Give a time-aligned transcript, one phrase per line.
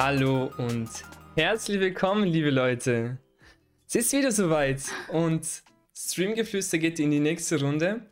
[0.00, 0.88] Hallo und
[1.34, 3.18] herzlich willkommen, liebe Leute.
[3.88, 5.44] Es ist wieder soweit und
[5.92, 8.02] Streamgeflüster geht in die nächste Runde.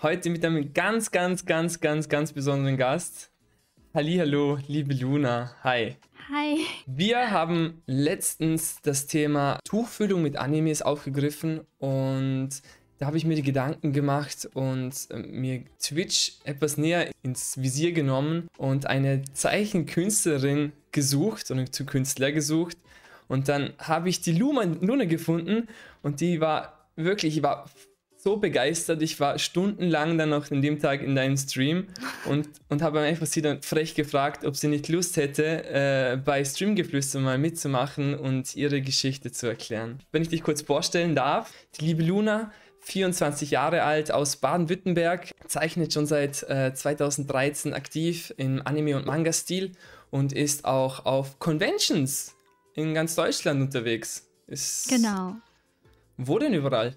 [0.00, 3.32] Heute mit einem ganz, ganz, ganz, ganz, ganz besonderen Gast.
[3.92, 5.56] Hallo, liebe Luna.
[5.64, 5.96] Hi.
[6.32, 6.58] Hi.
[6.86, 12.50] Wir haben letztens das Thema Tuchfühlung mit Animes aufgegriffen und
[13.06, 18.48] habe ich mir die Gedanken gemacht und äh, mir Twitch etwas näher ins Visier genommen
[18.56, 22.76] und eine Zeichenkünstlerin gesucht und zu Künstler gesucht.
[23.28, 25.68] Und dann habe ich die Luma, Luna gefunden
[26.02, 27.66] und die war wirklich, ich war
[28.24, 29.02] so begeistert.
[29.02, 31.88] Ich war stundenlang dann noch in dem Tag in deinem Stream
[32.24, 36.42] und, und habe einfach sie dann frech gefragt, ob sie nicht Lust hätte, äh, bei
[36.42, 39.98] Streamgeflüster mal mitzumachen und ihre Geschichte zu erklären.
[40.10, 42.50] Wenn ich dich kurz vorstellen darf, die liebe Luna
[42.84, 49.72] 24 Jahre alt aus Baden-Württemberg, zeichnet schon seit äh, 2013 aktiv im Anime- und Manga-Stil
[50.10, 52.34] und ist auch auf Conventions
[52.74, 54.28] in ganz Deutschland unterwegs.
[54.46, 55.36] Ist genau.
[56.16, 56.96] Wo denn überall?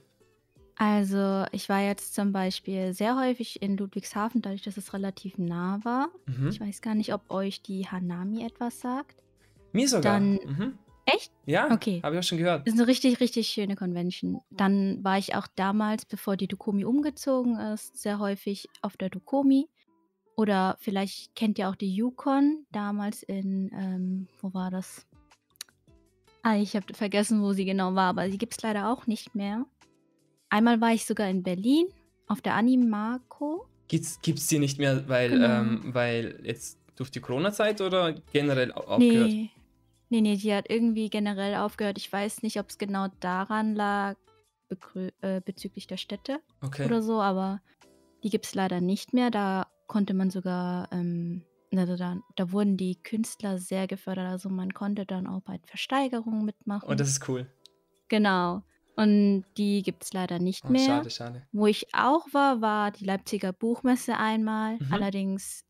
[0.75, 5.79] Also, ich war jetzt zum Beispiel sehr häufig in Ludwigshafen, dadurch, dass es relativ nah
[5.83, 6.09] war.
[6.27, 6.49] Mhm.
[6.49, 9.23] Ich weiß gar nicht, ob euch die Hanami etwas sagt.
[9.71, 10.13] Mir sogar.
[10.13, 10.77] Dann, mhm.
[11.09, 11.31] Echt?
[11.45, 12.01] Ja, okay.
[12.03, 12.67] Habe ich auch schon gehört.
[12.67, 14.41] Das ist eine richtig, richtig schöne Convention.
[14.51, 19.69] Dann war ich auch damals, bevor die Dokomi umgezogen ist, sehr häufig auf der Dokomi.
[20.35, 25.07] Oder vielleicht kennt ihr auch die Yukon, damals in, ähm, wo war das?
[26.43, 29.33] Ah, ich habe vergessen, wo sie genau war, aber sie gibt es leider auch nicht
[29.33, 29.65] mehr.
[30.49, 31.87] Einmal war ich sogar in Berlin
[32.27, 33.65] auf der Animako.
[33.87, 35.45] Gibt es die nicht mehr, weil, genau.
[35.45, 39.29] ähm, weil jetzt durch die Corona-Zeit oder generell aufgehört?
[39.29, 39.49] Nee,
[40.09, 41.97] Nee, nee, die hat irgendwie generell aufgehört.
[41.97, 44.15] Ich weiß nicht, ob es genau daran lag,
[45.21, 46.85] äh, bezüglich der Städte okay.
[46.85, 47.61] oder so, aber
[48.23, 49.31] die gibt es leider nicht mehr.
[49.31, 51.43] Da konnte man sogar, ähm,
[51.75, 54.27] also da, da, wurden die Künstler sehr gefördert.
[54.27, 56.89] Also man konnte dann auch bei Versteigerungen mitmachen.
[56.89, 57.47] Oh, das ist cool.
[58.07, 58.61] Genau.
[58.95, 60.87] Und die gibt es leider nicht oh, mehr.
[60.87, 61.47] Schade, schade.
[61.51, 64.77] Wo ich auch war, war die Leipziger Buchmesse einmal.
[64.79, 64.93] Mhm.
[64.93, 65.63] Allerdings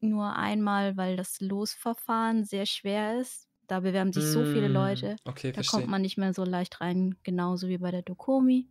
[0.00, 5.16] nur einmal, weil das Losverfahren sehr schwer ist da bewerben sich so viele hm, Leute.
[5.24, 5.80] Okay, da verstehe.
[5.80, 8.66] kommt man nicht mehr so leicht rein, genauso wie bei der Dokomi.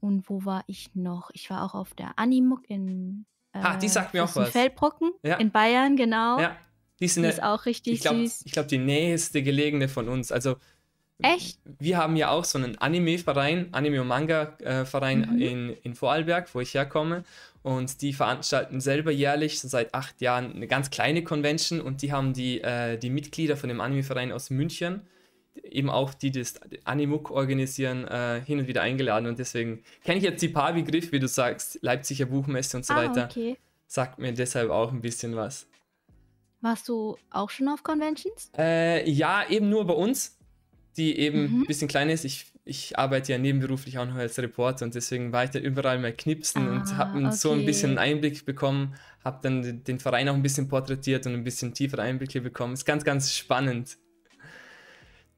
[0.00, 1.30] Und wo war ich noch?
[1.32, 4.50] Ich war auch auf der Animuk in äh, ah, die sagt mir auch was.
[4.50, 5.36] Feldbrocken ja.
[5.36, 6.38] in Bayern, genau.
[6.38, 6.56] Ja,
[7.00, 8.42] die, die ist auch richtig ich glaub, süß.
[8.44, 10.30] Ich glaube, die nächste gelegene von uns.
[10.30, 10.56] Also
[11.22, 11.58] Echt?
[11.78, 15.40] Wir haben ja auch so einen Anime-Verein, Anime- und Manga-Verein mhm.
[15.40, 17.24] in, in Vorarlberg, wo ich herkomme.
[17.62, 21.80] Und die veranstalten selber jährlich, seit acht Jahren, eine ganz kleine Convention.
[21.80, 25.02] Und die haben die, äh, die Mitglieder von dem Anime-Verein aus München,
[25.62, 26.54] eben auch die, die das
[26.84, 29.26] Animuk organisieren, äh, hin und wieder eingeladen.
[29.26, 32.94] Und deswegen kenne ich jetzt die paar Begriffe, wie du sagst, Leipziger Buchmesse und so
[32.94, 33.28] ah, weiter.
[33.30, 33.58] Okay.
[33.86, 35.66] Sagt mir deshalb auch ein bisschen was.
[36.62, 38.50] Warst du auch schon auf Conventions?
[38.56, 40.38] Äh, ja, eben nur bei uns
[41.00, 41.62] die eben mhm.
[41.62, 42.24] ein bisschen klein ist.
[42.24, 45.98] Ich, ich arbeite ja nebenberuflich auch noch als Reporter und deswegen war ich da überall
[45.98, 47.32] mal knipsen ah, und habe okay.
[47.34, 48.94] so ein bisschen Einblick bekommen,
[49.24, 52.74] habe dann den Verein auch ein bisschen porträtiert und ein bisschen tiefere Einblicke bekommen.
[52.74, 53.96] Ist ganz, ganz spannend.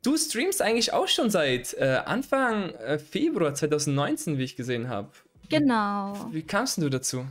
[0.02, 5.12] Du streamst eigentlich auch schon seit äh, Anfang äh, Februar 2019, wie ich gesehen habe.
[5.48, 6.28] Genau.
[6.32, 7.24] Wie kamst du dazu?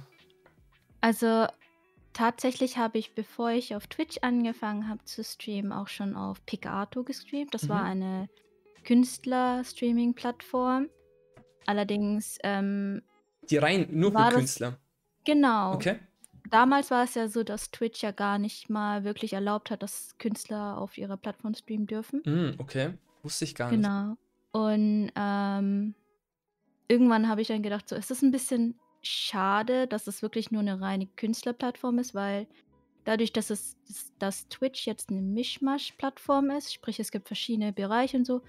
[1.02, 1.48] Also
[2.14, 7.04] Tatsächlich habe ich, bevor ich auf Twitch angefangen habe zu streamen, auch schon auf Picato
[7.04, 7.54] gestreamt.
[7.54, 7.86] Das war mhm.
[7.86, 8.28] eine
[8.84, 10.90] Künstler-Streaming-Plattform.
[11.66, 13.02] Allerdings ähm,
[13.50, 14.78] Die rein nur für das Künstler.
[15.24, 15.74] genau.
[15.74, 16.00] Okay.
[16.50, 20.18] Damals war es ja so, dass Twitch ja gar nicht mal wirklich erlaubt hat, dass
[20.18, 22.22] Künstler auf ihrer Plattform streamen dürfen.
[22.26, 22.96] Mm, okay.
[23.24, 23.82] Wusste ich gar nicht.
[23.82, 24.18] Genau.
[24.52, 25.96] Und ähm,
[26.90, 30.62] irgendwann habe ich dann gedacht, so ist das ein bisschen schade, dass es wirklich nur
[30.62, 32.48] eine reine Künstlerplattform ist, weil
[33.04, 33.78] dadurch, dass es
[34.20, 38.42] dass Twitch jetzt eine Mischmasch-Plattform ist, sprich es gibt verschiedene Bereiche und so,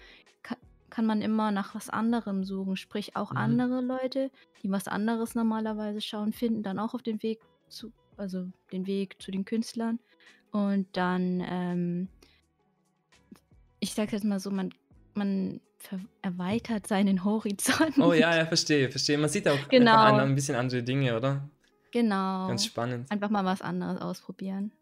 [0.42, 0.58] kann,
[0.90, 2.76] kann man immer nach was anderem suchen.
[2.76, 3.38] Sprich auch mhm.
[3.38, 4.30] andere Leute,
[4.62, 9.20] die was anderes normalerweise schauen, finden dann auch auf den Weg zu, also den Weg
[9.20, 9.98] zu den Künstlern.
[10.50, 12.08] Und dann, ähm,
[13.80, 14.74] ich sag jetzt mal so, man,
[15.14, 15.60] man
[16.22, 17.98] erweitert seinen Horizont.
[17.98, 19.18] Oh ja, ja, verstehe, verstehe.
[19.18, 20.04] Man sieht auch genau.
[20.04, 21.48] einfach ein bisschen andere Dinge, oder?
[21.92, 22.48] Genau.
[22.48, 23.10] Ganz spannend.
[23.10, 24.72] Einfach mal was anderes ausprobieren.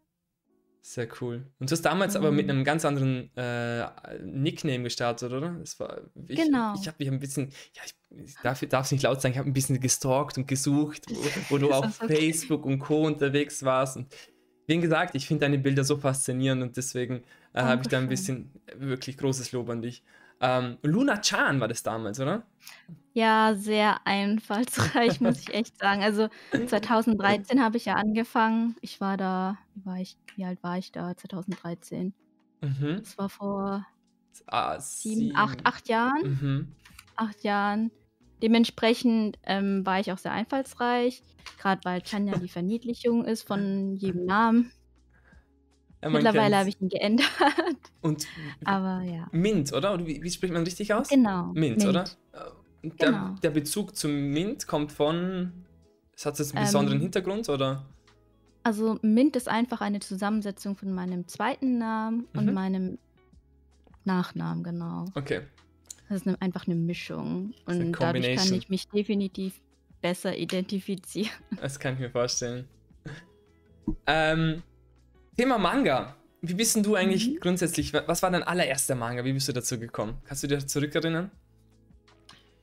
[0.83, 1.45] Sehr cool.
[1.59, 2.21] Und du hast damals mhm.
[2.21, 3.85] aber mit einem ganz anderen äh,
[4.23, 5.51] Nickname gestartet, oder?
[5.59, 6.73] Das war, ich, genau.
[6.73, 7.83] Ich habe mich ein bisschen, ja,
[8.23, 11.15] ich darf es nicht laut sagen, ich habe ein bisschen gestalkt und gesucht, wo,
[11.49, 12.15] wo du auf okay.
[12.15, 13.05] Facebook und Co.
[13.05, 13.97] unterwegs warst.
[13.97, 14.07] Und
[14.65, 17.23] wie gesagt, ich finde deine Bilder so faszinierend und deswegen
[17.53, 20.03] äh, habe ich da ein bisschen wirklich großes Lob an dich.
[20.41, 22.43] Ähm, Luna Chan war das damals, oder?
[23.13, 26.01] Ja, sehr einfallsreich, muss ich echt sagen.
[26.01, 26.29] Also
[26.67, 28.75] 2013 habe ich ja angefangen.
[28.81, 31.15] Ich war da, wie war ich, wie alt war ich da?
[31.15, 32.13] 2013.
[32.61, 32.97] Mhm.
[32.99, 33.85] Das war vor
[34.47, 35.65] Ah, 7, 8, sieben.
[35.65, 36.21] 8 Jahren.
[36.23, 36.75] Mhm.
[37.15, 37.91] 8 Jahren.
[38.41, 41.23] Dementsprechend ähm, war ich auch sehr einfallsreich,
[41.59, 44.71] gerade weil Tanja die Verniedlichung ist von jedem Namen.
[46.03, 47.27] Ja, man Mittlerweile habe ich ihn geändert,
[48.01, 48.25] Und
[48.65, 49.27] aber ja.
[49.31, 49.93] Mint, oder?
[49.93, 51.09] Oder wie, wie spricht man richtig aus?
[51.09, 51.51] Genau.
[51.53, 52.05] Mint, oder?
[52.33, 52.37] Äh,
[52.83, 53.35] und Der, Genau.
[53.43, 55.51] der Bezug zum Mint kommt von.
[56.15, 57.85] Es hat jetzt einen besonderen Ähm, Hintergrund, oder?
[58.63, 62.53] Also Mint ist einfach eine Zusammensetzung von meinem zweiten Namen und Mhm.
[62.53, 62.97] meinem
[64.03, 65.05] Nachnamen, genau.
[65.15, 65.41] Okay.
[66.09, 69.61] Das ist einfach eine Mischung und dadurch kann ich mich definitiv
[70.01, 71.31] besser identifizieren.
[71.61, 72.67] Das kann ich mir vorstellen.
[74.07, 74.61] Ähm,
[75.37, 76.15] Thema Manga.
[76.41, 77.39] Wie bist denn du eigentlich Mhm.
[77.39, 77.93] grundsätzlich?
[77.93, 79.23] wa- Was war dein allererster Manga?
[79.23, 80.17] Wie bist du dazu gekommen?
[80.25, 81.31] Kannst du dir zurückerinnern?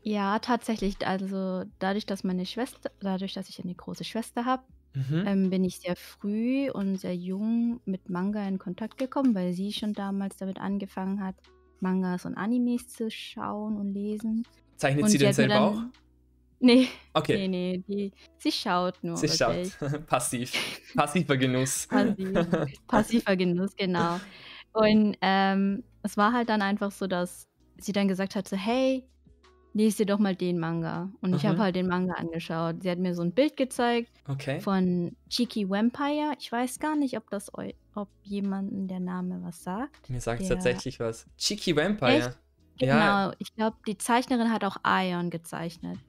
[0.02, 4.62] Ja, tatsächlich, also dadurch, dass meine Schwester dadurch, dass ich eine große Schwester habe,
[4.94, 5.24] Mhm.
[5.26, 9.72] ähm, bin ich sehr früh und sehr jung mit Manga in Kontakt gekommen, weil sie
[9.72, 11.36] schon damals damit angefangen hat,
[11.80, 14.44] Mangas und Animes zu schauen und lesen.
[14.76, 15.82] Zeichnet Und sie denn selber auch?
[16.60, 17.48] Dann ne, Okay.
[17.48, 19.72] ne, ne, die sie schaut nur Sie schaut.
[20.06, 20.62] Passiv.
[20.94, 21.88] Passiver Genuss.
[21.90, 22.28] Passiv
[22.88, 24.20] passiver Genuss, genau.
[24.72, 29.10] Und, ähm, es war halt dann einfach so, dass sie dann gesagt hat so: „Hey,
[29.74, 31.62] lies dir doch mal den Manga.“ Und ich habe Mhm.
[31.62, 32.82] halt den Manga angeschaut.
[32.82, 34.68] Sie hat mir so 'n Bild gezeigt Okay.
[34.68, 36.34] von Cheeky Vampire.
[36.40, 40.10] Ich weiß gar nicht, ob das eu ob jemandem der Name was sagt.
[40.10, 41.26] Mir sagt Der tatsächlich was.
[41.36, 42.34] Cheeky Vampire.
[42.34, 42.38] Echt?
[42.80, 43.20] Ja.
[43.20, 46.00] Genau, ich glaube, die Zeichnerin hat auch Aion gezeichnet.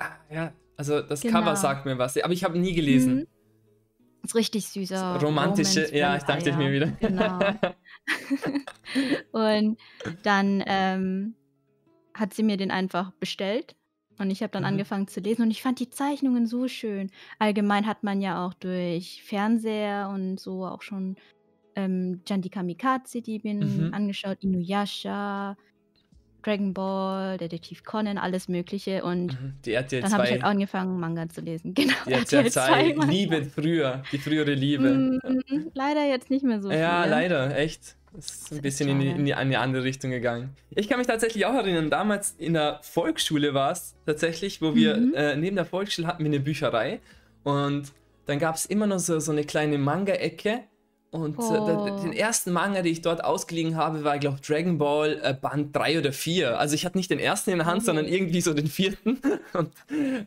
[0.00, 0.52] Ah, ja.
[0.76, 1.54] Also das Cover Genau.
[1.54, 3.16] sagt mir was, aber ich habe nie gelesen.
[3.16, 3.26] Mhm.
[4.22, 6.86] Ist richtig süßer Romantische, Romance ja, ich dachte ich mir wieder.
[7.00, 7.38] Genau.
[9.32, 9.78] Und
[10.22, 11.34] dann, ähm,
[12.14, 13.76] hat sie mir den einfach bestellt
[14.18, 14.68] und ich habe dann Mhm.
[14.68, 17.10] angefangen zu lesen und ich fand die Zeichnungen so schön.
[17.38, 21.16] Allgemein hat man ja auch durch Fernseher und so auch schon,
[21.76, 23.94] ähm, Janji Kamikaze die bin Mhm.
[23.94, 25.56] angeschaut, Inuyasha,
[26.42, 29.54] Dragon Ball, Detektiv Conan, alles Mögliche und Mhm.
[29.64, 30.46] Die RTL dann habe ich halt 2.
[30.46, 31.74] angefangen, Manga zu lesen.
[31.74, 33.12] Genau, Die RTL RTL 2 2 Manga.
[33.12, 34.90] Liebe früher, die frühere Liebe.
[34.90, 37.10] Mhm, leider jetzt nicht mehr so Ja, viel.
[37.10, 37.96] leider, echt.
[38.12, 40.50] Das ist Das ein ist bisschen in die, in die, in die andere Richtung gegangen.
[40.70, 44.96] Ich kann mich tatsächlich auch erinnern, damals in der Volksschule war es tatsächlich, wo wir
[44.96, 45.14] Mhm.
[45.14, 46.98] äh, neben der Volksschule hatten wir eine Bücherei
[47.44, 47.92] und
[48.26, 50.60] dann gab es immer noch so, so eine kleine Manga-Ecke
[51.10, 52.00] und äh, Oh.
[52.02, 55.74] den ersten Manga, den ich dort ausgeliehen habe, war, glaube ich, Dragon Ball äh, Band
[55.74, 56.58] 3 oder 4.
[56.58, 57.86] Also ich hatte nicht den ersten in der Hand, Oh.
[57.86, 59.18] sondern irgendwie so den vierten.
[59.52, 59.72] Und,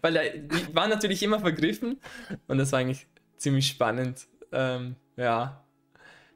[0.02, 2.00] weil er, die waren natürlich immer vergriffen
[2.48, 3.08] und das war eigentlich
[3.38, 4.28] ziemlich spannend.
[4.52, 5.64] Ähm, ja.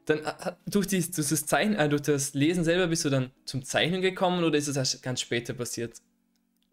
[0.06, 3.30] Dann äh, durch, die, durch, das Zeichnen, äh, durch das Lesen selber bist du dann
[3.44, 5.98] zum Zeichnen gekommen oder ist es erst ganz später passiert?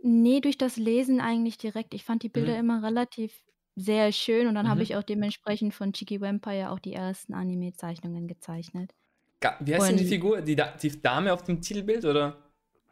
[0.02, 1.94] Ne, durch das Lesen eigentlich direkt.
[1.94, 2.60] Ich fand die Bilder Mhm.
[2.60, 3.34] immer relativ
[3.76, 4.84] sehr schön und dann habe Mhm.
[4.84, 8.94] ich auch dementsprechend von Cheeky Vampire auch die ersten Anime-Zeichnungen gezeichnet.
[9.42, 10.42] Ga wie heißt denn die Und Figur?
[10.42, 12.38] Die, Da- die Dame auf dem Titelbild oder?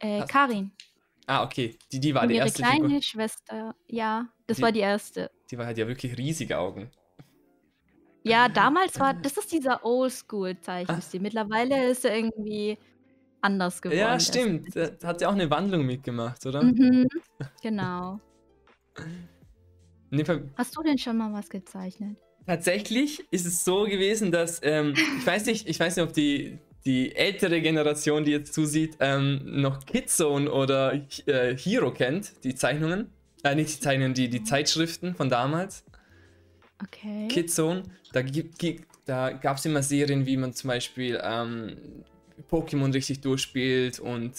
[0.00, 0.72] äh, Karin
[1.26, 1.78] Ah, okay.
[1.90, 3.02] Die, die war und die ihre erste kleine Figur.
[3.02, 3.74] Schwester.
[3.88, 5.30] Ja, das Die- war die erste.
[5.50, 6.90] Die war halt ja wirklich riesige Augen.
[8.24, 11.20] Ja, damals war das ist dieser Oldschool-Zeichenstil.
[11.20, 12.76] Mittlerweile ist er irgendwie
[13.40, 13.98] anders geworden.
[14.00, 14.74] Ja, stimmt.
[15.02, 16.62] hat ja auch eine Wandlung mitgemacht, oder?
[16.62, 17.06] Mhm,
[17.62, 18.20] genau.
[20.14, 22.16] In dem Fall, Hast du denn schon mal was gezeichnet?
[22.46, 26.58] tatsächlich ist es so gewesen, dass, ähm, ich weiß nicht, ich weiß nicht, ob die,
[26.84, 30.92] die ältere Generation, die jetzt zusieht, ähm, noch Kidzone oder
[31.26, 33.10] äh, Hero kennt, die Zeichnungen.
[33.42, 35.84] Äh, nicht die Zeichnungen, die, die Zeitschriften von damals.
[36.82, 37.26] Okay.
[37.28, 38.22] Kidzone, da,
[39.06, 41.76] da gab es immer Serien, wie man zum Beispiel ähm,
[42.50, 44.32] Pokémon richtig durchspielt und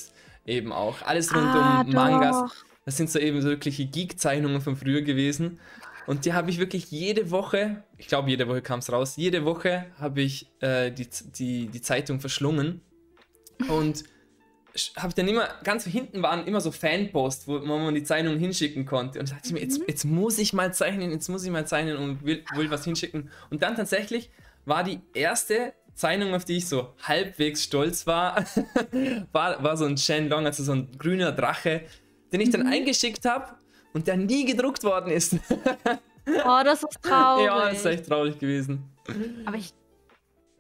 [0.46, 2.36] eben auch alles rund Ah, um Mangas.
[2.40, 2.56] doch.
[2.86, 5.60] Das sind so eben so wirkliche Geek-Zeichnungen von früher gewesen.
[6.08, 9.44] Und die habe ich wirklich jede Woche, ich glaube jede Woche kam es raus, jede
[9.44, 12.82] Woche habe ich äh, die, die, die Zeitung verschlungen.
[13.70, 14.04] Und
[14.98, 19.20] habe dann immer, ganz hinten waren immer so Fanposts, wo man die Zeichnung hinschicken konnte.
[19.20, 19.86] Und da dachte ich mir, jetzt, Mhm.
[19.88, 23.32] jetzt muss ich mal zeichnen, jetzt muss ich mal zeichnen und will, will was hinschicken.
[23.50, 24.30] Und dann tatsächlich
[24.66, 28.46] war die erste Zeichnung, auf die ich so halbwegs stolz war,
[29.32, 31.82] war, war so ein Shenlong, also so ein grüner Drache,
[32.38, 32.68] den ich dann Mhm.
[32.74, 33.46] eingeschickt habe
[33.94, 35.36] und der nie gedruckt worden ist.
[36.28, 37.46] Oh, das ist traurig.
[37.46, 38.84] ja, das ist echt traurig gewesen.
[39.46, 39.74] Aber ich.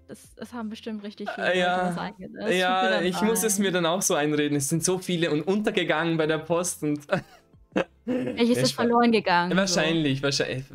[0.08, 2.12] Das, das haben bestimmt richtig viele Äh, ja.
[2.52, 4.56] Ja, ich muss es mir dann auch so einreden.
[4.56, 7.00] Es sind so viele und untergegangen bei der Post und
[8.06, 9.58] Welches Ja, ist verloren gegangen?
[9.58, 10.66] wahrscheinlich, wahrscheinlich.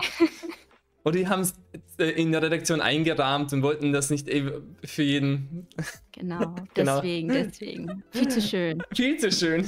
[1.05, 1.55] Oder die haben es
[1.99, 4.51] äh, in der Redaktion eingerahmt und wollten das nicht eh
[4.85, 5.67] für jeden.
[5.79, 5.85] So.
[6.13, 6.97] Genau, Genau.
[6.97, 8.03] deswegen, deswegen.
[8.11, 8.83] Viel zu schön.
[8.95, 9.65] Viel zu schön.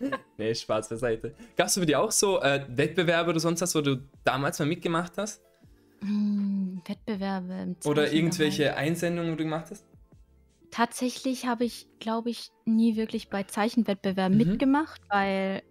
[0.38, 1.34] nee, Spaß beiseite.
[1.56, 4.66] Gab es für dich auch so äh, Wettbewerbe oder sonst was, wo du damals mal
[4.66, 5.42] mitgemacht hast?
[6.00, 9.84] Hm, Wettbewerbe im Oder irgendwelche Einsendungen, wo du gemacht hast?
[10.70, 14.46] Tatsächlich habe ich, glaube ich, nie wirklich bei Zeichenwettbewerben Mhm.
[14.46, 15.62] mitgemacht, weil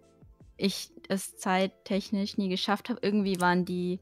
[0.56, 3.00] ich es zeittechnisch nie geschafft habe.
[3.02, 3.98] Irgendwie waren die,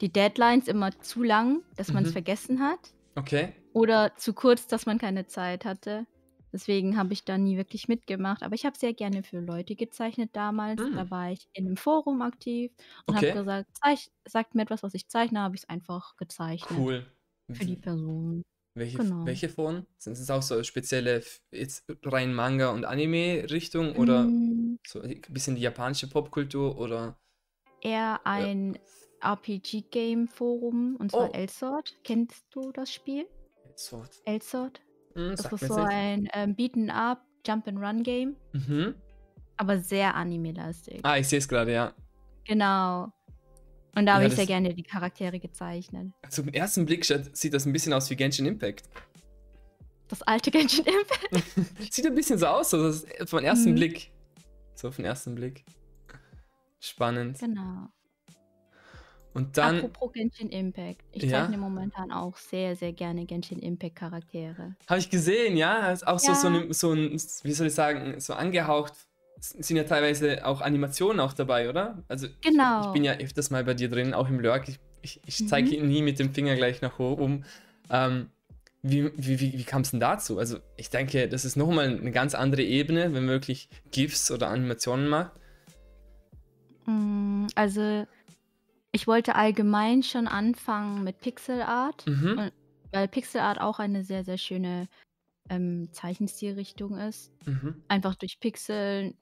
[0.00, 2.12] die Deadlines immer zu lang, dass man es Mhm.
[2.12, 2.78] vergessen hat.
[3.16, 3.52] Okay.
[3.72, 6.06] Oder zu kurz, dass man keine Zeit hatte.
[6.54, 8.42] Deswegen habe ich da nie wirklich mitgemacht.
[8.44, 10.80] Aber ich habe sehr gerne für Leute gezeichnet damals.
[10.80, 10.94] Hm.
[10.94, 12.72] Da war ich in einem Forum aktiv
[13.06, 13.30] und Okay.
[13.30, 16.78] habe gesagt, Zeich sagt mir etwas, was ich zeichne, habe ich es einfach gezeichnet.
[16.78, 17.06] Cool.
[17.52, 18.42] Für die Person.
[18.76, 19.26] Welche, Genau.
[19.26, 19.86] welche Foren?
[19.98, 25.54] Sind es auch so spezielle, jetzt rein Manga- und Anime-Richtung oder Mm, so ein bisschen
[25.56, 27.16] die japanische Popkultur oder?
[27.82, 28.78] eher ein
[29.20, 31.32] RPG-Game-Forum und zwar Oh.
[31.32, 31.94] Elsword.
[32.04, 33.26] Kennst du das Spiel?
[33.76, 34.10] Sword.
[34.24, 34.80] Elsword?
[35.14, 38.94] Hm, Das ist so ein ähm, Beaten-up, Jump-and-Run-Game, Mhm.
[39.56, 41.00] aber sehr anime-lastig.
[41.02, 41.92] Ah, ich sehe es gerade, ja.
[42.46, 43.12] Genau.
[43.96, 46.12] Und da habe Ja, ich sehr gerne die Charaktere gezeichnet.
[46.28, 48.88] Zum ersten Blick sieht das ein bisschen aus wie Genshin Impact.
[50.08, 51.92] Das alte Genshin Impact.
[51.92, 53.74] Sieht ein bisschen so aus, so das vom ersten Mhm.
[53.76, 54.10] Blick.
[54.74, 55.64] So vom ersten Blick.
[56.80, 57.38] Spannend.
[57.38, 57.88] Genau.
[59.34, 61.02] Und dann, Apropos Genshin Impact.
[61.12, 61.42] Ich Ja?
[61.42, 64.76] zeichne momentan auch sehr, sehr gerne Genshin Impact Charaktere.
[64.88, 66.60] habe ich gesehen, ja, ist auch so, so, Ja.
[66.60, 67.10] eine, so ein,
[67.42, 68.92] wie soll ich sagen, so angehaucht,
[69.40, 72.02] sind ja teilweise auch Animationen auch dabei, oder?
[72.08, 72.92] Also ich, ich Genau.
[72.92, 74.68] bin ja öfters mal bei dir drin, auch im Lurk.
[74.68, 75.48] Ich, ich, ich Mhm.
[75.48, 77.44] zeige nie mit dem Finger gleich nach oben.
[77.90, 78.30] Ähm,
[78.82, 80.38] wie wie, wie, wie kam es denn dazu?
[80.38, 84.48] Also ich denke, das ist nochmal eine ganz andere Ebene, wenn man wirklich GIFs oder
[84.48, 85.32] Animationen macht.
[86.86, 88.06] Mm, Also,
[88.94, 92.38] ich wollte allgemein schon anfangen mit Pixel Art, Mhm.
[92.38, 92.52] Und-
[92.92, 94.86] weil Pixel Art auch eine sehr, sehr schöne
[95.50, 97.30] ähm, Zeichenstilrichtung ist.
[97.44, 97.82] Mhm.
[97.88, 99.14] Einfach durch Pixel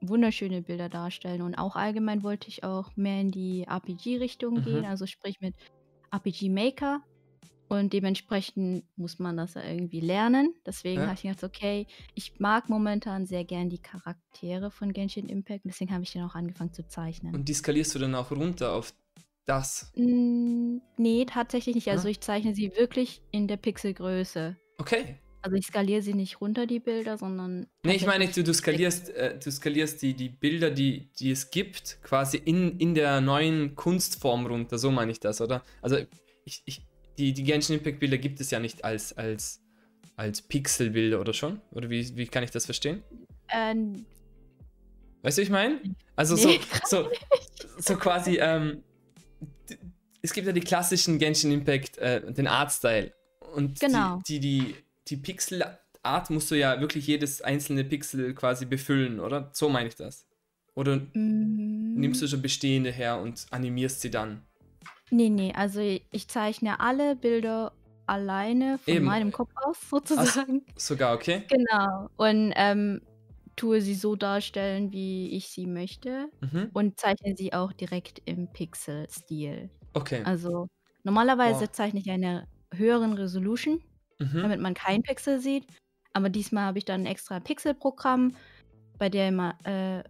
[0.00, 1.42] wunderschöne Bilder darstellen.
[1.42, 4.62] Und auch allgemein wollte ich auch mehr in die RPG-Richtung Mhm.
[4.64, 5.54] gehen, also sprich mit
[6.12, 7.02] RPG Maker.
[7.72, 10.54] Und dementsprechend muss man das ja irgendwie lernen.
[10.66, 11.06] Deswegen Ja.
[11.06, 15.64] habe ich gedacht, okay, ich mag momentan sehr gern die Charaktere von Genshin Impact.
[15.64, 17.34] Deswegen habe ich dann auch angefangen zu zeichnen.
[17.34, 18.92] Und die skalierst du dann auch runter auf
[19.46, 19.90] das.
[19.96, 21.88] Nee, tatsächlich nicht.
[21.88, 22.10] Also Ja?
[22.10, 24.56] ich zeichne sie wirklich in der Pixelgröße.
[24.78, 25.16] Okay.
[25.40, 27.66] Also ich skaliere sie nicht runter, die Bilder, sondern.
[27.84, 31.50] Nee, ich meine, du, du skalierst, äh, du skalierst die, die Bilder, die, die es
[31.50, 34.78] gibt, quasi in, in der neuen Kunstform runter.
[34.78, 35.64] So meine ich das, oder?
[35.80, 35.96] Also
[36.44, 36.82] ich, ich,
[37.18, 39.62] die, die Genshin Impact Bilder gibt es ja nicht als, als,
[40.16, 41.60] als Pixelbilder, oder schon?
[41.72, 43.02] Oder wie, wie kann ich das verstehen?
[43.50, 44.04] Ähm,
[45.22, 45.80] Weißt du, ich meine?
[46.16, 47.08] Also Nee, so, so,
[47.78, 48.82] so quasi, ähm,
[50.20, 53.12] es gibt ja die klassischen Genshin Impact, äh, den Artstyle.
[53.54, 54.20] Und Genau.
[54.26, 54.74] die, die, die,
[55.08, 59.50] die Pixelart musst du ja wirklich jedes einzelne Pixel quasi befüllen, oder?
[59.52, 60.26] So meine ich das.
[60.74, 64.42] Oder mm, nimmst du schon bestehende her und animierst sie dann?
[65.12, 67.74] Nee, nee, also ich zeichne alle Bilder
[68.06, 69.04] alleine von Eben.
[69.04, 70.64] meinem Kopf aus sozusagen.
[70.76, 71.44] Sogar, okay?
[71.48, 72.08] Genau.
[72.16, 73.02] Und ähm,
[73.56, 76.30] tue sie so darstellen, wie ich sie möchte.
[76.40, 76.70] Mhm.
[76.72, 79.70] Und zeichne sie auch direkt im Pixel-Stil.
[79.94, 80.22] Okay.
[80.24, 80.68] Also
[81.04, 81.72] normalerweise Wow.
[81.72, 83.82] zeichne ich eine höheren Resolution,
[84.18, 84.40] Mhm.
[84.42, 85.66] damit man kein Pixel sieht.
[86.14, 88.34] Aber diesmal habe ich dann ein extra Pixel-Programm,
[88.98, 90.04] bei dem, äh,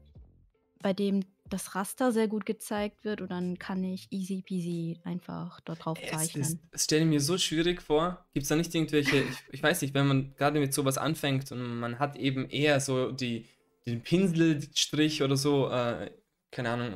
[0.82, 5.60] bei dem das Raster sehr gut gezeigt wird und dann kann ich easy peasy einfach
[5.60, 6.60] dort drauf zeichnen.
[6.70, 8.24] es stelle ich mir so schwierig vor.
[8.32, 11.52] Gibt es da nicht irgendwelche, ich, ich weiß nicht, wenn man gerade mit sowas anfängt
[11.52, 13.46] und man hat eben eher so die,
[13.86, 16.10] den Pinselstrich oder so, äh,
[16.50, 16.94] keine Ahnung,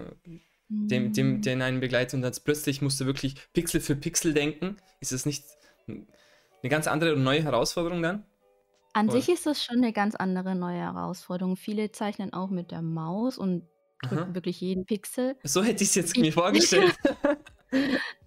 [0.69, 1.43] dem, dem, Mm.
[1.43, 4.77] der in einen begleitet und dann plötzlich musst du wirklich Pixel für Pixel denken.
[5.01, 5.45] Ist das nicht
[5.87, 8.25] eine ganz andere und neue Herausforderung dann?
[8.93, 9.21] An Oder?
[9.21, 11.57] sich ist das schon eine ganz andere neue Herausforderung.
[11.57, 13.69] Viele zeichnen auch mit der Maus und
[14.09, 14.35] drücken Aha.
[14.35, 15.37] wirklich jeden Pixel.
[15.43, 16.95] So hätte ich es jetzt mir vorgestellt.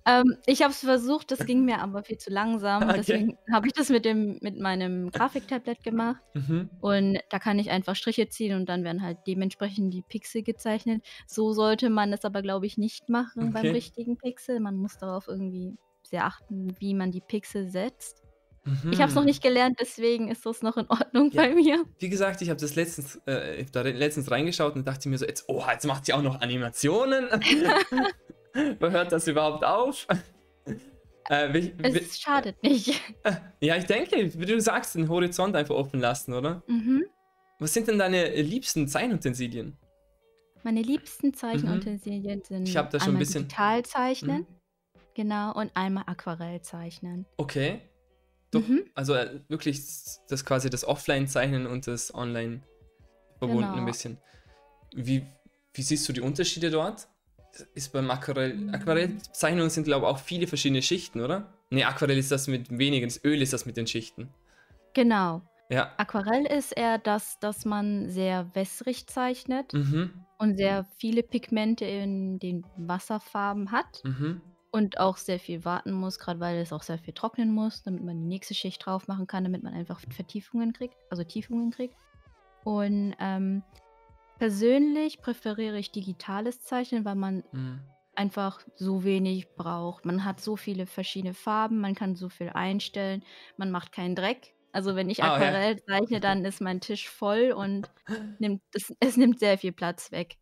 [0.06, 2.84] Ähm, ich habe es versucht, das ging mir aber viel zu langsam.
[2.90, 2.98] Okay.
[2.98, 6.22] Deswegen habe ich das mit, dem, mit meinem Grafiktablet gemacht.
[6.34, 6.70] mhm.
[6.82, 11.04] Und da kann ich einfach Striche ziehen und dann werden halt dementsprechend die Pixel gezeichnet.
[11.28, 13.72] So sollte man es aber, glaube ich, nicht machen beim Okay.
[13.72, 14.60] richtigen Pixel.
[14.60, 18.24] Man muss darauf irgendwie sehr achten, wie man die Pixel setzt.
[18.84, 18.92] Mhm.
[18.94, 21.44] Ich habe es noch nicht gelernt, deswegen ist das noch in Ordnung Ja.
[21.44, 21.86] bei mir.
[22.00, 25.26] Wie gesagt, ich habe das letztens, äh, da re- letztens reingeschaut und dachte mir so,
[25.26, 27.28] jetzt, oh, jetzt macht sie auch noch Animationen.
[28.80, 30.08] Wo hört das überhaupt auf?
[31.30, 33.00] äh, wie, wie, Es schadet nicht.
[33.60, 36.64] ja, ich denke, wie du sagst, den Horizont einfach offen lassen, oder?
[36.68, 37.06] Mhm.
[37.60, 39.78] Was sind denn deine äh, liebsten Zeichenutensilien?
[40.64, 42.66] Meine liebsten Zeichenutensilien sind Mhm.
[42.66, 43.48] Ich hab da schon ein einmal bisschen- Mhm.
[43.48, 44.48] digital zeichnen,
[45.14, 47.26] genau, und einmal Aquarell zeichnen.
[47.38, 47.82] Okay.
[48.52, 48.86] Doch, Mhm.
[48.96, 49.80] also äh, wirklich
[50.28, 52.62] das quasi das Offline-Zeichnen und das Online
[53.38, 53.86] verbunden ein Genau.
[53.86, 54.18] bisschen.
[54.94, 55.26] Wie,
[55.74, 57.08] wie siehst du die Unterschiede dort?
[57.74, 58.70] ist beim Aquarell.
[58.72, 61.52] Aquarellzeichnungen sind, glaube ich, auch viele verschiedene Schichten, oder?
[61.72, 64.30] Ne, Aquarell ist das mit wenigen, das Öl ist das mit den Schichten.
[64.94, 65.42] Genau.
[65.70, 65.92] Ja.
[65.98, 70.12] Aquarell ist eher das, dass man sehr wässrig zeichnet Mhm.
[70.38, 74.42] und sehr viele Pigmente in den Wasserfarben hat Mhm.
[74.72, 78.04] Und auch sehr viel warten muss, gerade weil es auch sehr viel trocknen muss, damit
[78.04, 81.96] man die nächste Schicht drauf machen kann, damit man einfach Vertiefungen kriegt, also Tiefungen kriegt.
[82.64, 83.64] Und ähm,
[84.40, 87.90] persönlich präferiere ich digitales Zeichnen, weil man Mhm.
[88.16, 90.06] einfach so wenig braucht.
[90.06, 93.24] Man hat so viele verschiedene Farben, man kann so viel einstellen,
[93.58, 94.56] man macht keinen Dreck.
[94.74, 95.56] Also wenn ich Ah, ja.
[95.56, 97.92] Aquarell zeichne, dann ist mein Tisch voll und
[98.40, 100.39] nimmt es, es nimmt sehr viel Platz weg.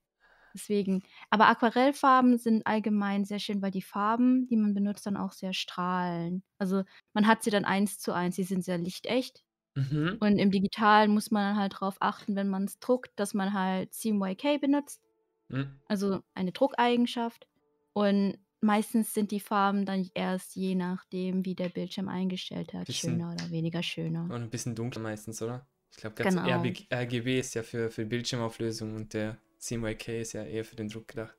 [0.57, 5.31] Deswegen, aber Aquarellfarben sind allgemein sehr schön, weil die Farben, die man benutzt, dann auch
[5.33, 6.41] sehr strahlen.
[6.57, 6.83] Also
[7.13, 9.43] man hat sie dann eins zu eins, sie sind sehr lichtecht.
[9.75, 10.17] Mhm.
[10.19, 13.53] Und im Digitalen muss man dann halt darauf achten, wenn man es druckt, dass man
[13.53, 15.01] halt CMYK benutzt
[15.49, 15.79] Mhm.
[15.87, 17.47] also eine Druckeigenschaft.
[17.93, 23.11] Und meistens sind die Farben dann erst je nachdem, wie der Bildschirm eingestellt hat, Bisschen-
[23.19, 24.23] schöner oder weniger schöner.
[24.23, 25.67] Und ein bisschen dunkler meistens, oder?
[25.91, 26.47] Ich glaube, ganz Genau.
[26.91, 31.07] RGB ist ja für, für Bildschirmauflösung und der CMYK ist ja eher für den Druck
[31.07, 31.35] gedacht.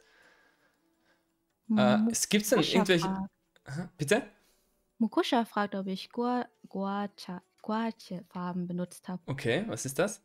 [1.77, 3.09] Äh, Mu- es gibt dann irgendwelche.
[3.65, 4.23] fragt, bitte?
[4.99, 9.23] Mukusha fragt, ob ich Guache-Farben benutzt habe.
[9.27, 10.25] Okay, was ist das?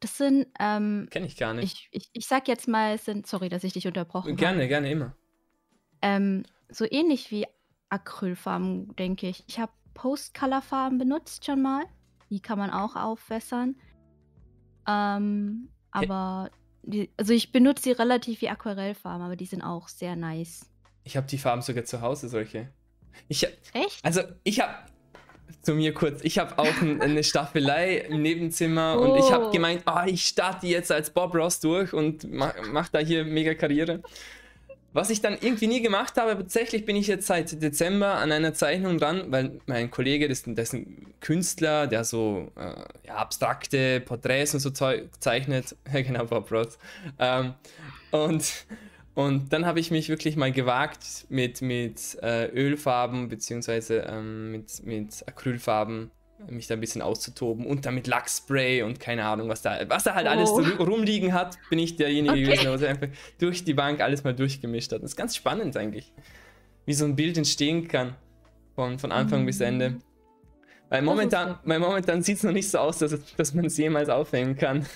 [0.00, 1.88] Das sind, ähm, Kenne ich gar nicht.
[1.90, 4.36] ich, ich, ich sag jetzt mal, es sind, sorry, dass ich dich unterbrochen habe.
[4.36, 5.16] gerne, gerne immer.
[6.02, 7.46] Ähm, so ähnlich wie
[7.90, 9.44] Acrylfarben, denke ich.
[9.48, 11.84] Ich habe Post-Color-Farben benutzt schon mal.
[12.30, 13.76] Die kann man auch aufwässern.
[14.86, 16.50] Ähm, aber,
[16.82, 20.66] die, also ich benutze sie relativ wie Aquarellfarben, aber die sind auch sehr nice.
[21.04, 22.68] Ich habe die Farben sogar zu Hause, solche.
[23.28, 24.04] Ich, Echt?
[24.04, 24.74] also, ich habe.
[25.62, 26.20] Zu mir kurz.
[26.22, 29.50] Ich habe auch ein, eine Staffelei im Nebenzimmer und ich habe Oh.
[29.50, 33.54] gemeint, ah, ich starte jetzt als Bob Ross durch und mach, mach da hier mega
[33.54, 34.00] Karriere.
[34.92, 38.54] Was ich dann irgendwie nie gemacht habe, tatsächlich bin ich jetzt seit Dezember an einer
[38.54, 44.00] Zeichnung dran, weil mein Kollege, das, das ist ein Künstler, der so äh, ja, abstrakte
[44.00, 45.76] Porträts und so zeichnet.
[45.92, 46.78] Genau, Bob Ross.
[47.18, 47.54] Ähm,
[48.10, 48.66] und,
[49.14, 54.84] und dann habe ich mich wirklich mal gewagt, mit, mit äh, Ölfarben beziehungsweise ähm, mit,
[54.84, 56.10] mit Acrylfarben
[56.48, 60.04] mich da ein bisschen auszutoben und dann mit Lachsspray und keine Ahnung, was da, was
[60.04, 60.60] da halt alles Oh.
[60.60, 62.42] ru- rumliegen hat, bin ich derjenige Okay.
[62.44, 65.02] gewesen, der so einfach durch die Bank alles mal durchgemischt hat.
[65.02, 66.12] Das ist ganz spannend eigentlich,
[66.86, 68.14] wie so ein Bild entstehen kann
[68.74, 69.90] von, von Anfang bis Ende.
[69.90, 70.02] Mhm.
[70.88, 74.08] Weil momentan, weil momentan sieht es noch nicht so aus, dass, dass man es jemals
[74.08, 74.86] aufhängen kann.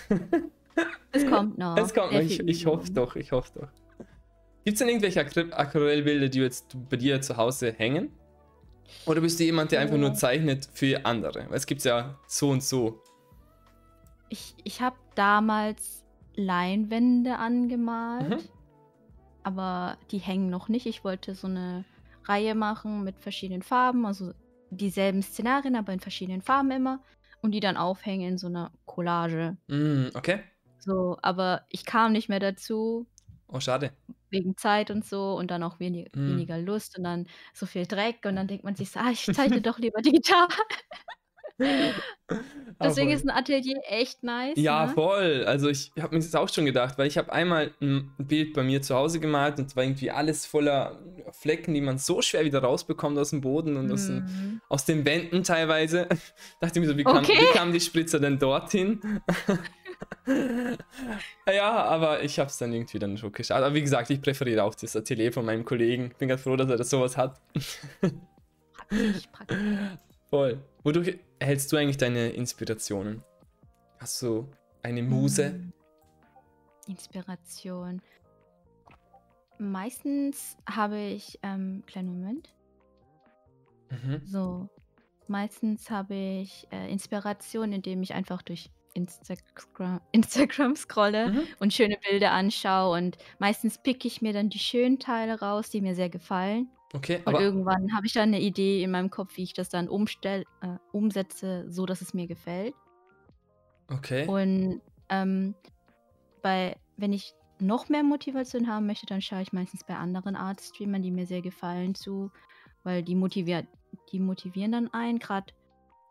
[1.13, 1.77] Es kommt noch.
[1.77, 3.69] Es kommt noch, ich, ich hoffe doch, ich hoffe doch.
[4.65, 8.11] Gibt es denn irgendwelche Aqu- Aquarellbilder, die jetzt bei dir zu Hause hängen?
[9.07, 11.47] Oder bist du jemand, der einfach nur zeichnet für andere?
[11.49, 13.03] Weil es gibt ja so und so.
[14.29, 16.05] Ich, ich habe damals
[16.35, 18.49] Leinwände angemalt, Mhm.
[19.43, 20.87] aber die hängen noch nicht.
[20.87, 21.85] Ich wollte so eine
[22.25, 24.33] Reihe machen mit verschiedenen Farben, also
[24.71, 27.01] dieselben Szenarien, aber in verschiedenen Farben immer.
[27.43, 29.59] Und die dann aufhängen in so einer Collage.
[29.69, 30.41] Mm, okay.
[30.79, 33.07] So, aber ich kam nicht mehr dazu,
[33.49, 33.93] Oh, schade.
[34.35, 36.33] Wegen Zeit und so und dann auch wenig, Mhm.
[36.33, 39.25] weniger Lust und dann so viel Dreck und dann denkt man sich so, ah, ich
[39.25, 40.49] zeichne doch lieber digital.
[42.83, 44.55] Deswegen Aber- ist ein Atelier echt nice.
[44.57, 44.93] Ja, ne?
[44.93, 45.45] voll.
[45.47, 48.65] Also ich habe mir das auch schon gedacht, weil ich habe einmal ein Bild bei
[48.65, 52.45] mir zu Hause gemalt und es war irgendwie alles voller Flecken, die man so schwer
[52.45, 54.61] wieder rausbekommt aus dem Boden und aus, den, Mhm.
[54.69, 56.09] aus den Wänden teilweise.
[56.61, 57.39] Dachte mir so, wie kam, Okay.
[57.39, 59.21] wie kam die Spritzer denn dorthin?
[61.47, 63.63] ja, aber ich habe es dann irgendwie dann schon geschafft.
[63.63, 66.15] Aber wie gesagt, ich präferiere auch das Atelier von meinem Kollegen.
[66.19, 67.41] Bin ganz froh, dass er das sowas hat.
[68.73, 69.59] Praktisch, praktisch.
[70.31, 70.59] Voll.
[70.83, 73.23] Wodurch erhältst du eigentlich deine Inspirationen?
[73.99, 74.49] Hast du
[74.83, 75.51] eine Muse?
[75.51, 75.73] Mm.
[76.89, 78.03] Inspiration.
[79.59, 82.55] Meistens habe ich, ähm, kleinen Moment.
[83.91, 84.21] Mhm.
[84.25, 84.69] So,
[85.29, 91.49] meistens habe ich äh, Inspiration, indem ich einfach durch Instagram, Instagram scrolle Mhm.
[91.61, 95.81] und schöne Bilder anschaue und meistens picke ich mir dann die schönen Teile raus, die
[95.81, 96.69] mir sehr gefallen.
[96.95, 99.69] Okay, Und aber irgendwann habe ich dann eine Idee in meinem Kopf, wie ich das
[99.69, 102.75] dann umstell, äh, umsetze, so dass es mir gefällt.
[103.91, 104.27] okay.
[104.27, 105.55] Und ähm,
[106.43, 111.03] bei, wenn ich noch mehr Motivation haben möchte, dann schaue ich meistens bei anderen Art-Streamern,
[111.03, 112.31] die mir sehr gefallen, zu,
[112.83, 113.67] weil die, motiviert,
[114.13, 115.19] die motivieren dann einen.
[115.19, 115.53] Gerade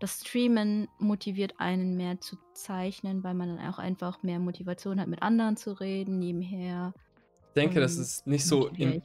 [0.04, 5.08] das Streamen motiviert einen mehr zu zeichnen, weil man dann auch einfach mehr Motivation hat,
[5.08, 6.94] mit anderen zu reden, nebenher.
[7.48, 9.02] Ich denke, das und ist nicht so im,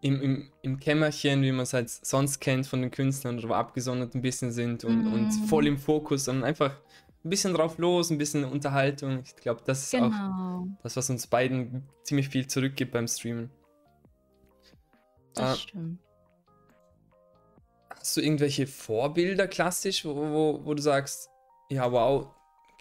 [0.00, 3.52] im, im, im Kämmerchen, wie man es halt sonst kennt von den Künstlern, oder wo
[3.52, 5.30] abgesondert ein bisschen sind und, und Mhm.
[5.30, 6.78] voll im Fokus, sondern einfach
[7.24, 9.20] ein bisschen drauf los, ein bisschen Unterhaltung.
[9.26, 10.66] Ich glaube, das ist auch Genau.
[10.82, 13.50] das, was uns beiden ziemlich viel zurückgibt beim Streamen.
[15.34, 15.98] Das äh, stimmt.
[18.02, 21.30] Hast du irgendwelche Vorbilder klassisch, wo, wo, wo du sagst,
[21.70, 22.26] ja, wow,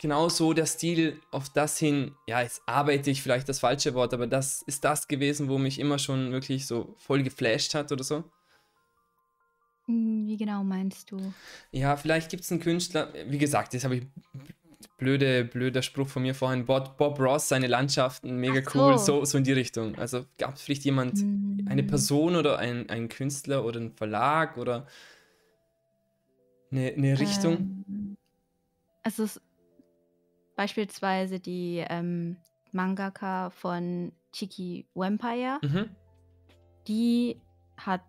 [0.02, 4.16] genau so der Stil auf das hin, ja, jetzt arbeite ich vielleicht das falsche Wort,
[4.16, 8.04] aber das ist das gewesen, wo mich immer schon wirklich so voll geflasht hat oder
[8.04, 8.24] so?
[9.86, 11.20] Hm, wie genau meinst du?
[11.72, 14.08] Ja, vielleicht gibt es einen Künstler, wie gesagt, das habe ich
[14.98, 18.80] blöde, blöder Spruch von mir vorhin, Bob, Bob Ross, seine Landschaften, mega so.
[18.80, 19.98] cool, so, so in die Richtung.
[19.98, 21.66] Also gab es vielleicht jemand, hm.
[21.70, 24.88] eine Person oder ein, ein Künstler oder ein Verlag oder
[26.72, 27.86] eine, eine Richtung?
[27.88, 28.18] Ähm,
[29.04, 29.42] also es,
[30.56, 32.38] beispielsweise die ähm,
[32.72, 35.90] Mangaka von Chiki Vampire, mhm.
[36.88, 37.38] die
[37.78, 38.04] hat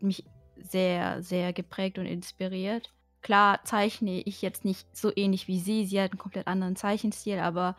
[0.00, 0.24] mich
[0.56, 2.92] sehr, sehr geprägt und inspiriert.
[3.24, 7.38] Klar zeichne ich jetzt nicht so ähnlich wie sie, sie hat einen komplett anderen Zeichenstil,
[7.38, 7.74] aber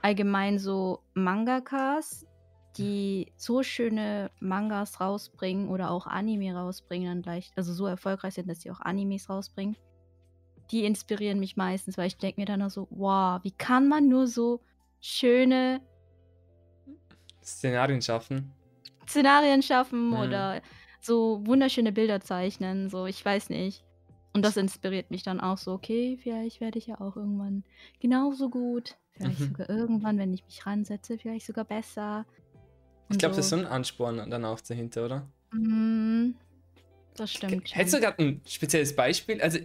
[0.00, 2.26] allgemein so Mangakas,
[2.78, 8.48] die so schöne Mangas rausbringen oder auch Anime rausbringen, dann gleich, also so erfolgreich sind,
[8.48, 9.76] dass sie auch Animes rausbringen,
[10.70, 14.08] die inspirieren mich meistens, weil ich denke mir dann auch so, wow, wie kann man
[14.08, 14.62] nur so
[15.02, 15.82] schöne
[17.44, 18.50] Szenarien schaffen?
[19.06, 20.16] Szenarien schaffen mhm.
[20.16, 20.62] oder
[21.02, 23.85] so wunderschöne Bilder zeichnen, so ich weiß nicht.
[24.36, 27.64] Und das inspiriert mich dann auch so, okay, vielleicht werde ich ja auch irgendwann
[28.00, 28.98] genauso gut.
[29.12, 29.46] Vielleicht mhm.
[29.46, 32.26] sogar irgendwann, wenn ich mich ransetze, vielleicht sogar besser.
[33.08, 33.38] Ich glaube, so.
[33.38, 35.26] das ist so ein Ansporn dann auch dahinter, oder?
[35.52, 36.34] Mhm.
[37.14, 37.74] Das stimmt.
[37.74, 39.40] Hättest du gerade ein spezielles Beispiel?
[39.40, 39.58] Also,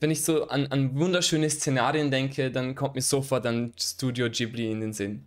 [0.00, 4.70] wenn ich so an, an wunderschöne Szenarien denke, dann kommt mir sofort dann Studio Ghibli
[4.70, 5.26] in den Sinn.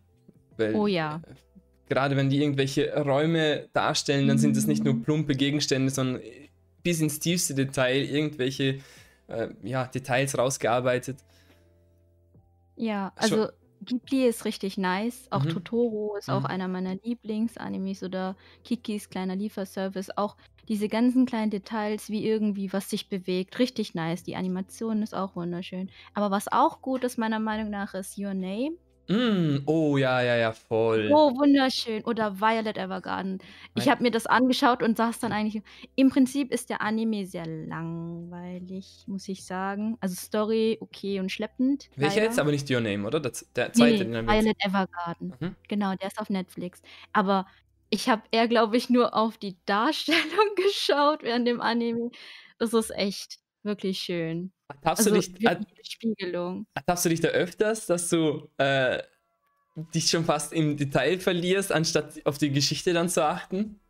[0.58, 1.22] Weil, oh ja.
[1.28, 1.36] Äh,
[1.88, 5.04] gerade wenn die irgendwelche Räume darstellen, dann sind das nicht nur mhm.
[5.04, 6.20] plumpe Gegenstände, sondern
[6.84, 8.80] bis ins tiefste Detail irgendwelche
[9.28, 11.18] äh, ja, Details rausgearbeitet.
[12.76, 13.48] Ja, also
[13.84, 15.28] Ghibli ist richtig nice.
[15.32, 15.50] Auch mhm.
[15.50, 16.36] Totoro ist mhm.
[16.36, 20.16] auch einer meiner Lieblingsanimes oder Kikis kleiner Lieferservice.
[20.18, 24.24] Auch diese ganzen kleinen Details, wie irgendwie was sich bewegt, richtig nice.
[24.24, 25.90] Die Animation ist auch wunderschön.
[26.14, 28.78] Aber was auch gut ist, meiner Meinung nach, ist Your Name.
[29.12, 31.10] Mm, oh ja, ja, ja, voll.
[31.12, 32.02] Oh, wunderschön.
[32.06, 33.40] Oder Violet Evergarden.
[33.76, 35.62] Ich habe mir das angeschaut und saß dann eigentlich.
[35.96, 39.98] Im Prinzip ist der Anime sehr langweilig, muss ich sagen.
[40.00, 41.90] Also Story okay und schleppend.
[41.98, 42.40] Welcher jetzt?
[42.40, 43.20] Aber nicht Your Name, oder?
[43.20, 45.34] Der, der zweite, nee, Violet Evergarden.
[45.40, 45.56] Mhm.
[45.68, 46.82] Genau, der ist auf Netflix.
[47.12, 47.46] Aber
[47.90, 50.22] ich habe eher, glaube ich, nur auf die Darstellung
[50.56, 52.12] geschaut während dem Anime.
[52.60, 54.52] Das ist echt wirklich schön.
[54.68, 56.66] Ertappst also, du dich, Spiegelung.
[56.74, 59.02] Ertappst du dich da öfters, dass du äh,
[59.94, 63.80] dich schon fast im Detail verlierst, anstatt auf die Geschichte dann zu achten?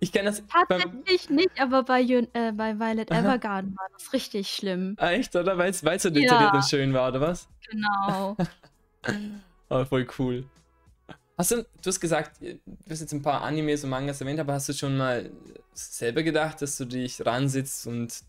[0.00, 0.42] Ich kenne das.
[0.46, 3.10] Tatsächlich nicht, aber bei, äh, bei Violet.
[3.10, 4.94] Evergarden war das richtig schlimm.
[4.98, 5.56] Ah, echt, oder?
[5.56, 6.54] Weil es so detailliert ja.
[6.54, 7.48] und schön war, oder was?
[7.70, 8.36] Genau.
[9.70, 10.44] oh, voll cool.
[11.38, 12.58] Hast du, du hast gesagt, du
[12.90, 15.30] hast jetzt ein paar Animes und Mangas erwähnt, aber hast du schon mal
[15.72, 18.24] selber gedacht, dass du dich ransitzt und,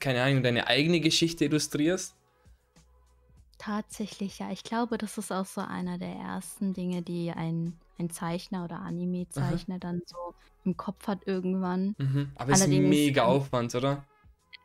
[0.00, 2.14] keine Ahnung, deine eigene Geschichte illustrierst?
[3.58, 4.50] Tatsächlich, ja.
[4.52, 8.80] Ich glaube, das ist auch so einer der ersten Dinge, die ein, ein Zeichner oder
[8.80, 11.94] Anime-Zeichner dann so im Kopf hat irgendwann.
[11.98, 12.32] Mhm.
[12.36, 14.02] Aber es ist mega Aufwand, oder?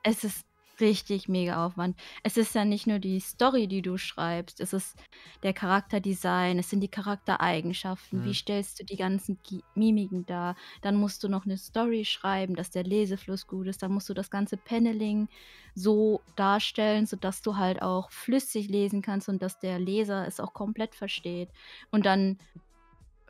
[0.04, 0.45] Es ist
[0.82, 1.98] richtig mega Aufwand.
[2.24, 4.98] Es ist ja nicht nur die Story, die du schreibst, es ist
[5.44, 8.20] der Charakterdesign, es sind die Charaktereigenschaften.
[8.20, 8.26] Mhm.
[8.26, 9.39] Wie stellst du die ganzen
[9.76, 10.56] Mimiken dar?
[10.82, 13.82] Dann musst du noch eine Story schreiben, dass der Lesefluss gut ist.
[13.84, 15.30] Dann musst du das ganze Paneling
[15.76, 20.54] so darstellen, sodass du halt auch flüssig lesen kannst und dass der Leser es auch
[20.54, 21.50] komplett versteht.
[21.91, 22.38] Und dann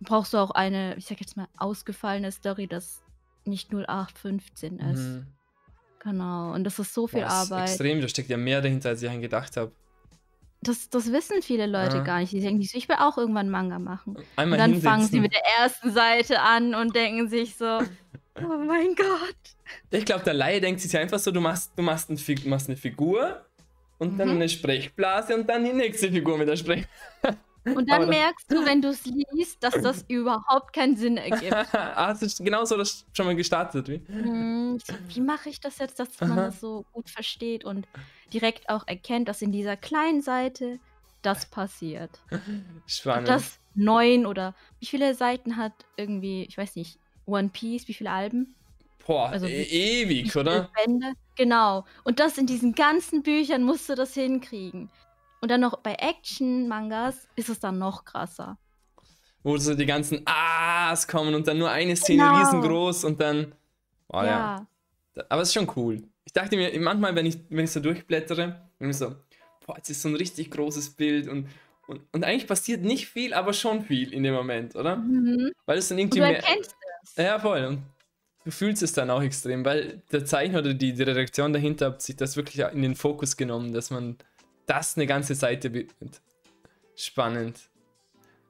[0.01, 3.03] brauchst du auch eine, ich sag jetzt mal, ausgefallene Story, das
[3.45, 4.99] nicht 0815 ist.
[4.99, 5.27] Mhm.
[6.03, 7.65] Genau, und das ist so viel Boah, das Arbeit.
[7.65, 9.71] Ist extrem, da steckt ja mehr dahinter, als ich eigentlich gedacht habe.
[10.63, 12.03] Das, das wissen viele Leute ja.
[12.03, 12.33] gar nicht.
[12.33, 14.15] Die denken sich, ich will auch irgendwann Manga machen.
[14.35, 14.89] Einmal und dann hinsetzen.
[14.89, 17.65] fangen sie mit der ersten Seite an und denken sich so,
[18.35, 19.35] oh mein Gott.
[19.91, 22.77] Ich glaube, der Laie denkt sich einfach so, du machst, du machst, ein, machst eine
[22.77, 23.45] Figur
[23.97, 24.17] und mhm.
[24.17, 26.87] dann eine Sprechblase und dann die nächste Figur mit der Sprechblase.
[27.63, 31.53] Und dann merkst du, wenn du es liest, dass das überhaupt keinen Sinn ergibt.
[31.73, 34.01] Hast du genau so das schon mal gestartet, wie?
[34.07, 37.87] Hm, wie mache ich das jetzt, dass man das so gut versteht und
[38.33, 40.79] direkt auch erkennt, dass in dieser kleinen Seite
[41.21, 42.19] das passiert.
[42.87, 43.27] Spannend.
[43.29, 47.93] Und das neun oder wie viele Seiten hat irgendwie, ich weiß nicht, One Piece, wie
[47.93, 48.55] viele Alben?
[49.05, 50.69] Boah, also, e ewig, oder?
[50.75, 51.13] Bände.
[51.35, 51.85] Genau.
[52.03, 54.89] Und das in diesen ganzen Büchern musst du das hinkriegen.
[55.41, 58.57] Und dann noch bei Action-Mangas ist es dann noch krasser.
[59.43, 62.37] Wo so die ganzen A's kommen und dann nur eine Szene genau.
[62.37, 63.53] riesengroß und dann.
[64.07, 64.67] Oh, ja.
[65.15, 65.23] ja.
[65.29, 66.03] Aber es ist schon cool.
[66.25, 69.15] Ich dachte mir, manchmal, wenn ich, wenn ich so durchblättere, bin ich so,
[69.65, 71.47] boah, jetzt ist so ein richtig großes Bild und,
[71.87, 74.97] und, und eigentlich passiert nicht viel, aber schon viel in dem Moment, oder?
[74.97, 75.51] Mhm.
[75.65, 76.43] Weil es dann irgendwie und du mehr.
[77.03, 77.15] Das.
[77.15, 77.65] Ja, voll.
[77.65, 77.81] Und
[78.45, 82.01] du fühlst es dann auch extrem, weil der Zeichner oder die, die Redaktion dahinter hat
[82.03, 84.17] sich das wirklich in den Fokus genommen, dass man
[84.65, 86.21] das eine ganze Seite widmet.
[86.95, 87.59] Spannend.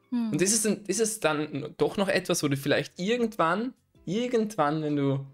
[0.10, 0.32] Hm.
[0.32, 3.74] Und ist es, dann, ist es dann doch noch etwas, wo du vielleicht irgendwann,
[4.06, 5.26] irgendwann, wenn du,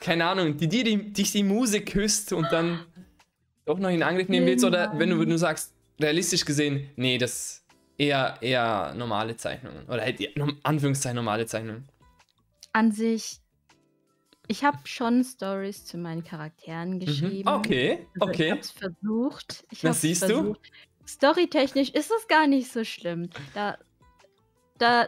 [0.00, 2.80] keine Ahnung, die, die, die dich die Musik küsst und dann
[3.64, 7.62] doch noch in Angriff nehmen willst, oder wenn du, du sagst, realistisch gesehen, nee, das
[7.98, 9.84] eher, eher normale Zeichnungen.
[9.86, 10.20] Oder halt,
[10.62, 11.88] Anführungszeichen normale Zeichnungen.
[12.72, 13.41] An sich,
[14.52, 17.50] ich habe schon Stories zu meinen Charakteren geschrieben.
[17.50, 17.56] Mhm.
[17.56, 18.50] Okay, Also ich okay.
[18.50, 19.66] habe es versucht.
[19.70, 20.26] Ich hab's siehst du?
[20.28, 20.60] versucht.
[21.08, 23.30] Storytechnisch ist es gar nicht so schlimm.
[23.54, 23.78] Da,
[24.78, 25.06] da,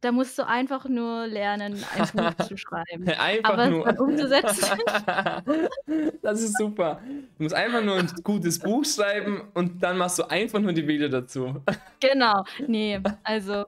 [0.00, 3.08] da musst du einfach nur lernen, ein Buch zu schreiben.
[3.08, 3.84] Einfach Aber es nur.
[3.84, 4.78] dann umzusetzen.
[6.22, 7.00] das ist super.
[7.36, 10.82] Du musst einfach nur ein gutes Buch schreiben und dann machst du einfach nur die
[10.82, 11.62] Bilder dazu.
[12.00, 12.44] Genau.
[12.66, 13.64] Nee, also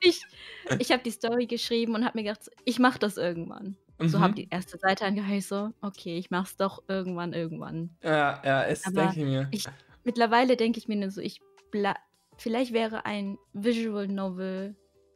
[0.00, 0.20] ich,
[0.78, 3.76] ich habe die Story geschrieben und habe mir gedacht, ich mache das irgendwann.
[4.02, 4.22] So Mhm.
[4.22, 7.90] habe die erste Seite angehört, so, okay, ich mach's doch irgendwann, irgendwann.
[8.02, 9.48] Ja, ja, es denke ich mir.
[9.50, 9.64] Ich,
[10.04, 11.94] mittlerweile denke ich mir nur so, ich ble
[12.40, 14.74] vielleicht wäre ein Visual Novel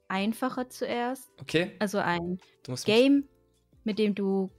[0.08, 1.30] einfacher zuerst.
[1.40, 3.24] Okay, Also ein mich- Game,
[3.84, 4.50] mit dem du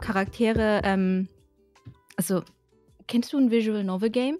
[0.00, 1.28] Charaktere, ähm,
[2.16, 2.42] also
[3.06, 4.38] kennst du ein Visual Novel Game?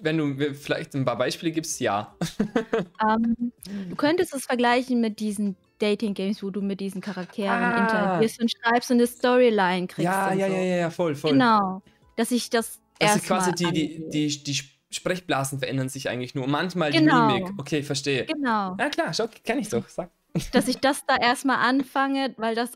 [0.00, 2.16] Wenn du mir vielleicht ein paar Beispiele gibst, ja.
[3.00, 3.52] Ähm,
[3.88, 7.78] du könntest es vergleichen mit diesen Dating Games, wo du mit diesen Charakteren Ah.
[7.82, 10.04] interagierst und schreibst und eine Storyline kriegst.
[10.04, 10.52] Ja, und ja, so.
[10.52, 11.30] ja, ja, ja, voll, voll.
[11.32, 11.80] Genau.
[12.16, 16.46] Dass ich das Also erst quasi die, die, die, die Sprechblasen verändern sich eigentlich nur.
[16.46, 17.28] Manchmal Genau.
[17.28, 17.54] die Mimik.
[17.58, 18.24] Okay, verstehe.
[18.26, 18.76] Genau.
[18.78, 19.86] Ja klar, schau, kenn ich doch.
[19.88, 20.10] Sag.
[20.52, 22.72] dass ich das da erstmal anfange, weil das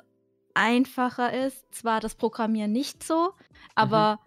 [0.54, 1.64] einfacher ist.
[1.74, 3.32] Zwar das Programmieren nicht so,
[3.74, 4.20] aber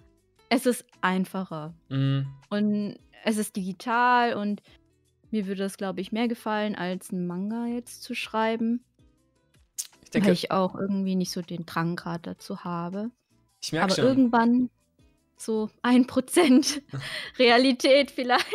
[0.50, 1.74] es ist einfacher.
[1.89, 2.28] Mhm.
[2.50, 4.62] Und es ist digital und
[5.32, 8.84] mir würde das, glaube ich, mehr gefallen, als einen Manga jetzt zu schreiben.
[10.04, 13.12] Ich denke, weil ich, ich auch irgendwie nicht so den Drang gerade dazu habe.
[13.71, 14.06] merke aber schon.
[14.06, 14.69] irgendwann
[15.38, 16.82] so ein Prozent
[17.39, 18.45] Realität vielleicht.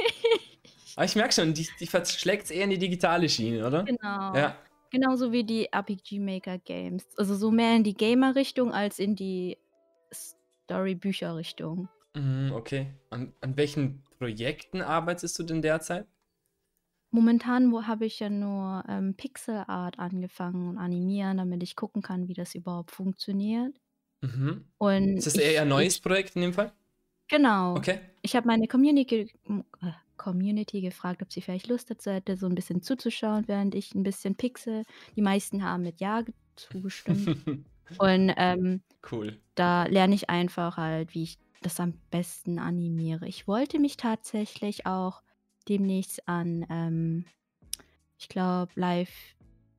[0.97, 3.85] Aber ich merke schon, die, die verschlägt es eher in die digitale Schiene, oder?
[3.85, 4.35] Genau.
[4.35, 4.57] Ja.
[4.91, 7.07] Genauso wie die RPG Maker Games.
[7.17, 9.57] Also so mehr in die Gamer-Richtung als in die
[10.13, 11.89] Story-Bücher-Richtung.
[12.15, 12.93] Mhm, okay.
[13.11, 16.07] An, an welchen Projekten arbeitest du denn derzeit?
[17.13, 22.03] Momentan wo habe ich ja nur ähm, Pixel Art angefangen und animieren, damit ich gucken
[22.03, 23.77] kann, wie das überhaupt funktioniert.
[24.23, 24.65] Mhm.
[24.79, 26.73] Und Ist das ich, eher ein neues Ich, Projekt in dem Fall?
[27.29, 27.77] genau.
[27.77, 28.01] Okay.
[28.23, 32.55] Ich habe meine Community, äh, Community gefragt, ob sie vielleicht Lust dazu hätte, so ein
[32.55, 34.85] bisschen zuzuschauen, während ich ein bisschen pixel.
[35.17, 37.31] Die meisten haben mit Ja ge- zugestimmt.
[37.99, 39.41] und ähm, cool.
[39.55, 43.27] da lerne ich einfach halt, wie ich das am besten animiere.
[43.29, 45.23] Ich wollte mich tatsächlich auch
[45.69, 47.25] demnächst an, ähm,
[48.19, 49.11] ich glaube, Live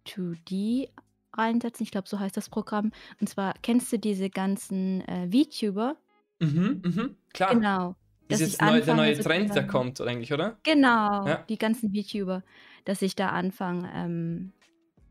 [0.06, 0.90] 2D
[1.34, 1.84] reinsetzen.
[1.84, 2.92] Ich glaube, so heißt das Programm.
[3.20, 5.98] Und zwar kennst du diese ganzen äh, VTuber?
[6.40, 7.56] Mhm, mhm, klar.
[7.56, 7.96] Genau.
[8.28, 10.58] Das ist neu, der neue Trend, der kommt, eigentlich, oder?
[10.64, 11.44] Genau, Ja.
[11.50, 12.44] die ganzen VTuber,
[12.86, 14.54] dass ich da anfange, ähm,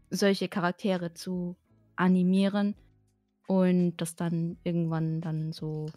[0.08, 1.56] solche Charaktere zu
[1.96, 2.74] animieren
[3.46, 5.90] und das dann irgendwann dann so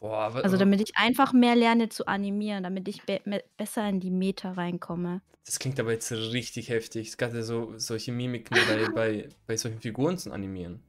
[0.00, 3.42] Boah, aber, Also aber damit ich einfach mehr lerne zu animieren, damit ich be me
[3.56, 5.20] besser in die Meta reinkomme.
[5.44, 7.16] das klingt aber jetzt richtig heftig.
[7.18, 10.82] Gerade so solche Mimiken bei, bei, bei solchen Figuren zu animieren.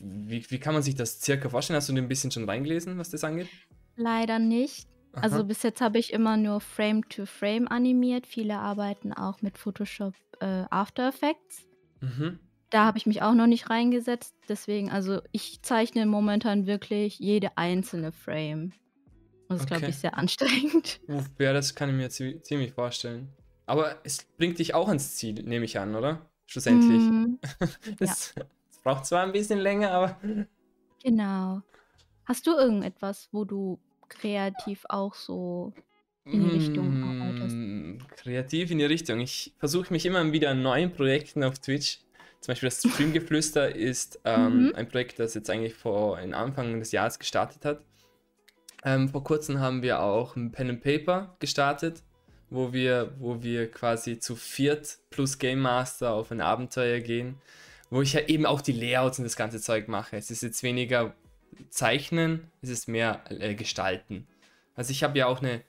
[0.00, 1.76] Wie, wie kann man sich das circa vorstellen?
[1.76, 3.48] Hast du dir ein bisschen schon reingelesen, was das angeht?
[3.96, 4.88] Leider nicht.
[5.12, 5.44] Also Aha.
[5.44, 8.26] bis jetzt habe ich immer nur Frame to Frame animiert.
[8.26, 11.66] Viele arbeiten auch mit Photoshop äh, After Effects.
[12.00, 12.38] Mhm.
[12.70, 14.34] Da habe ich mich auch noch nicht reingesetzt.
[14.48, 18.72] Deswegen, also ich zeichne momentan wirklich jede einzelne Frame.
[19.48, 19.90] Das ist, glaube Okay.
[19.90, 21.00] ich, sehr anstrengend.
[21.08, 23.28] Uff, Ja, das kann ich mir zie- ziemlich vorstellen.
[23.66, 26.30] Aber es bringt dich auch ans Ziel, nehme ich an, oder?
[26.46, 27.02] Schlussendlich.
[27.02, 27.38] Mm,
[28.00, 28.34] Es
[28.70, 30.20] es braucht zwar ein bisschen länger, aber
[31.02, 31.62] genau.
[32.24, 35.74] Hast du irgendetwas, wo du kreativ auch so
[36.30, 37.60] in die Richtung arbeitest?
[37.60, 39.20] Mm, Kreativ in die Richtung.
[39.20, 42.00] Ich versuche mich immer wieder an neuen Projekten auf Twitch.
[42.46, 44.74] Zum Beispiel das Streamgeflüster ist ähm, Mhm.
[44.76, 47.80] ein Projekt, das jetzt eigentlich vor in Anfang des Jahres gestartet hat.
[48.84, 52.04] Ähm, vor kurzem haben wir auch ein Pen and Paper gestartet,
[52.48, 57.34] wo wir, wo wir quasi zu viert plus Game Master auf ein Abenteuer gehen,
[57.90, 60.16] wo ich ja eben auch die Layouts und das ganze Zeug mache.
[60.16, 61.14] Es ist jetzt weniger
[61.70, 64.28] Zeichnen, es ist mehr äh, Gestalten.
[64.76, 65.62] Also ich habe ja auch eine,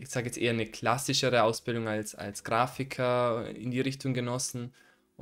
[0.00, 4.72] ich sage jetzt eher eine klassischere Ausbildung als, als Grafiker in die Richtung genossen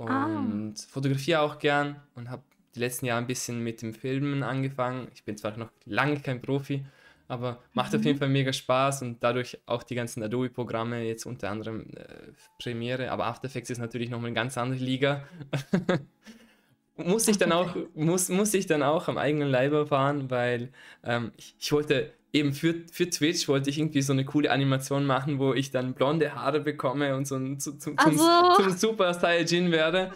[0.04, 0.26] Ah.
[0.26, 2.42] und fotografiere auch gern und habe
[2.74, 5.08] die letzten Jahre ein bisschen mit dem Filmen angefangen.
[5.14, 6.84] Ich bin zwar noch lange kein Profi,
[7.28, 8.06] aber macht auf Mhm.
[8.06, 13.10] jeden Fall mega Spaß und dadurch auch die ganzen Adobe-Programme, jetzt unter anderem äh, Premiere,
[13.10, 15.26] aber After Effects ist natürlich nochmal eine ganz andere Liga.
[16.96, 20.70] muss ich dann auch, muss, muss ich dann auch am eigenen Leib erfahren, weil
[21.04, 25.06] ähm, ich, ich wollte eben für, für Twitch wollte ich irgendwie so eine coole Animation
[25.06, 28.54] machen, wo ich dann blonde Haare bekomme und so ein, zu, zu, zum, so.
[28.56, 30.12] zum Super Saiyajin werde.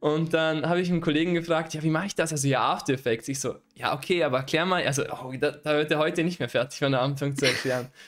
[0.00, 2.30] Und dann habe ich einen Kollegen gefragt, ja, wie mache ich das?
[2.30, 3.28] Also ja, After Effects.
[3.28, 6.38] Ich so, ja, okay, aber erklär mal, also oh, da, da wird er heute nicht
[6.38, 7.88] mehr fertig, wenn er anfängt zu erklären.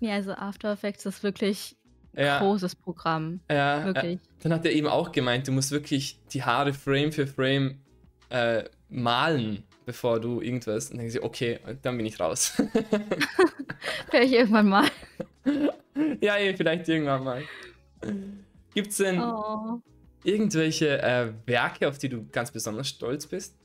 [0.00, 1.76] Ja, also After Effects ist wirklich
[2.16, 3.38] ein Ja, großes Programm.
[3.48, 4.18] ja, Wirklich.
[4.40, 7.78] dann hat er eben auch gemeint, du musst wirklich die Haare Frame für Frame
[8.30, 10.86] äh, malen, bevor du irgendwas.
[10.90, 12.60] Und dann denke ich, okay, dann bin ich raus.
[14.10, 14.88] Vielleicht irgendwann mal.
[16.20, 17.42] ja, eh, vielleicht irgendwann mal.
[18.74, 19.80] Gibt es denn Oh.
[20.24, 23.56] irgendwelche äh, Werke, auf die du ganz besonders stolz bist?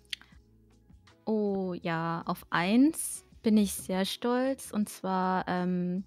[1.25, 4.71] Oh ja, auf eins bin ich sehr stolz.
[4.71, 6.03] Und zwar, ähm,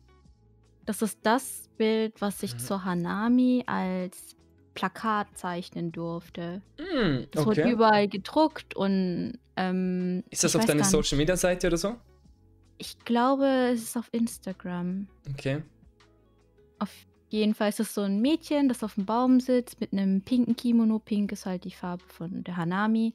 [0.87, 2.59] das ist das Bild, was ich Mhm.
[2.59, 4.35] zur Hanami als
[4.75, 6.63] Plakat zeichnen durfte.
[6.79, 7.73] Hm, Das wurde okay.
[7.73, 10.85] überall gedruckt und ähm, Ist das auf deiner.
[10.85, 11.97] Social Media Seite oder so?
[12.79, 15.07] Ich glaube, es ist auf Instagram.
[15.31, 15.63] Okay.
[16.79, 16.91] Auf
[17.29, 20.57] jeden Fall ist es so ein Mädchen, das auf dem Baum sitzt mit einem pinken
[20.57, 20.99] Kimono.
[20.99, 23.13] Pink ist halt die Farbe von der Hanami.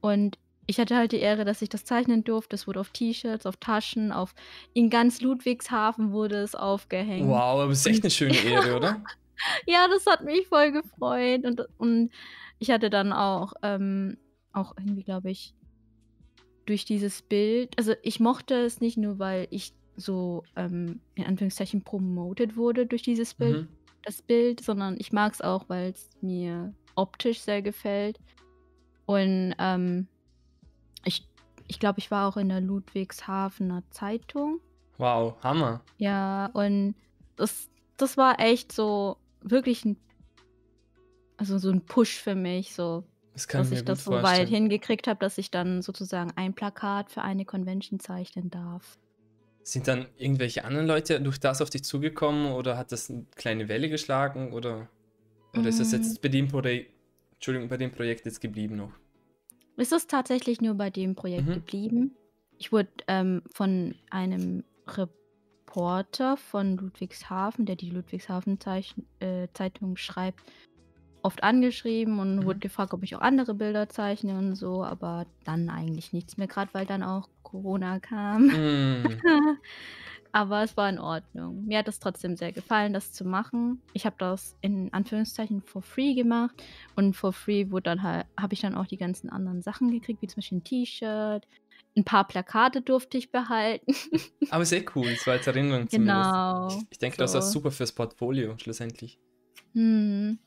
[0.00, 2.54] Und ich hatte halt die Ehre, dass ich das zeichnen durfte.
[2.54, 4.34] Es wurde auf T-Shirts, auf Taschen, auf
[4.74, 7.26] in ganz Ludwigshafen wurde es aufgehängt.
[7.26, 9.02] Wow, aber es ist echt eine schöne Ehre, oder?
[9.66, 11.44] Ja, das hat mich voll gefreut.
[11.44, 12.10] Und, und
[12.58, 14.18] ich hatte dann auch, ähm,
[14.52, 15.54] auch irgendwie, glaube ich,
[16.66, 21.82] durch dieses Bild, also ich mochte es nicht nur, weil ich so ähm, in Anführungszeichen
[21.82, 23.68] promoted wurde durch dieses Bild, Mhm.
[24.04, 28.18] das Bild, sondern ich mag es auch, weil es mir optisch sehr gefällt.
[29.06, 30.08] Und ähm,
[31.04, 31.26] ich,
[31.66, 34.60] ich glaube, ich war auch in der Ludwigshafener Zeitung.
[34.98, 35.80] Wow, Hammer.
[35.96, 36.94] Ja, und
[37.36, 39.96] das, das war echt so wirklich ein,
[41.36, 43.04] also so ein Push für mich, so,
[43.52, 44.48] dass ich das so weit vorstellen.
[44.48, 48.98] hingekriegt habe, dass ich dann sozusagen ein Plakat für eine Convention zeichnen darf.
[49.62, 53.68] Sind dann irgendwelche anderen Leute durch das auf dich zugekommen oder hat das eine kleine
[53.68, 54.88] Welle geschlagen oder,
[55.54, 55.96] oder ist das Mm.
[55.96, 56.92] jetzt bei dem, Projekt,
[57.34, 58.92] Entschuldigung, bei dem Projekt jetzt geblieben noch?
[59.76, 61.54] Es ist tatsächlich nur bei dem Projekt Mhm.
[61.54, 62.16] geblieben.
[62.58, 64.64] Ich wurde ähm, von einem
[65.68, 70.40] Reporter von Ludwigshafen, der die Ludwigshafen-Zeitung äh, Zeitung schreibt,
[71.22, 72.44] oft angeschrieben und Mhm.
[72.44, 76.46] wurde gefragt, ob ich auch andere Bilder zeichne und so, aber dann eigentlich nichts mehr,
[76.48, 78.50] gerade weil dann auch Corona kam.
[78.50, 79.22] Hm,
[80.32, 81.64] aber es war in Ordnung.
[81.66, 83.82] Mir hat es trotzdem sehr gefallen, das zu machen.
[83.92, 86.62] Ich habe das in Anführungszeichen for free gemacht
[86.96, 90.22] und for free wurde dann halt, habe ich dann auch die ganzen anderen Sachen gekriegt,
[90.22, 91.46] wie zum Beispiel ein T-Shirt.
[91.96, 93.92] Ein paar Plakate durfte ich behalten.
[94.50, 96.30] aber sehr cool, so als Erinnerung zumindest.
[96.30, 96.68] genau.
[96.68, 97.52] Ich, ich denke, das ist so.
[97.54, 99.18] super fürs Portfolio schlussendlich.
[99.74, 100.38] Hm.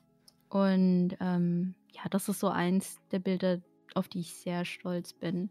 [0.49, 3.61] Und ähm, ja, das ist so eins der Bilder,
[3.95, 5.49] auf die ich sehr stolz bin.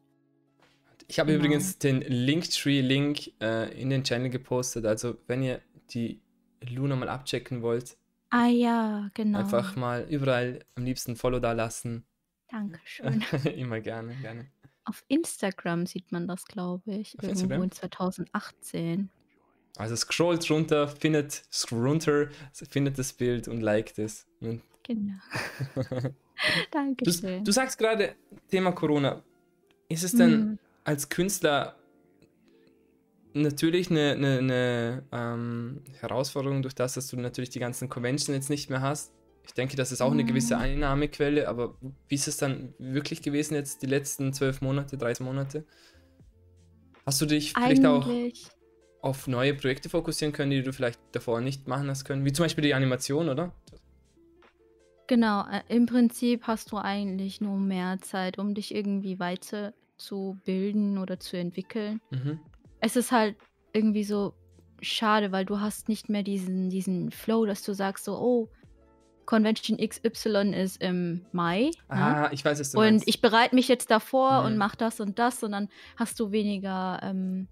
[1.09, 1.45] Ich habe Genau.
[1.45, 4.87] übrigens den Linktree-Link äh, in den Channel gepostet.
[4.87, 6.21] Also, wenn ihr die
[6.69, 7.97] Luna mal abchecken wollt,
[8.31, 9.39] Ah ja, genau.
[9.41, 12.05] einfach mal überall am liebsten Follow da lassen.
[12.49, 13.25] Dankeschön.
[13.57, 14.47] Immer gerne, gerne.
[14.85, 17.19] Auf Instagram sieht man das, glaube ich.
[17.19, 17.63] Auf irgendwo Instagram?
[17.63, 19.11] in 2018.
[19.77, 22.29] Also scrollt runter, findet, scroll runter,
[22.71, 24.27] findet das Bild und liked es.
[24.41, 25.15] Und Genau.
[25.75, 26.13] du,
[26.71, 27.45] Dankeschön.
[27.45, 28.15] du sagst gerade
[28.51, 29.23] Thema Corona.
[29.89, 30.59] Ist es denn Hm.
[30.85, 31.77] als Künstler
[33.33, 38.51] natürlich eine, eine, eine ähm, Herausforderung durch das, dass du natürlich die ganzen Conventions jetzt
[38.51, 39.13] nicht mehr hast?
[39.51, 40.63] Ich denke, das ist auch eine gewisse Mhm.
[40.63, 45.67] Einnahmequelle, aber wie ist es dann wirklich gewesen jetzt die letzten zwölf Monate, 30 Monate?
[47.05, 48.49] Hast du dich vielleicht auch Eigentlich.
[49.01, 52.25] auf neue Projekte fokussieren können, die du vielleicht davor nicht machen hast können?
[52.25, 53.53] Wie zum Beispiel die Animation, oder?
[55.09, 60.39] Genau, äh, im Prinzip hast du eigentlich nur mehr Zeit, um dich irgendwie weiter zu
[60.45, 62.01] bilden oder zu entwickeln.
[62.11, 62.39] Mhm.
[62.81, 63.37] Es ist halt
[63.73, 64.35] irgendwie so
[64.81, 68.49] schade, weil du hast nicht mehr diesen, diesen Flow, dass du sagst so, oh,
[69.31, 71.67] Convention XY ist im Mai.
[71.67, 71.71] ne?
[71.89, 72.75] Ah, ich weiß es.
[72.75, 73.07] Und meinst.
[73.09, 74.47] ich bereite mich jetzt davor Mhm.
[74.47, 77.47] und mache das und das und dann hast du weniger ähm,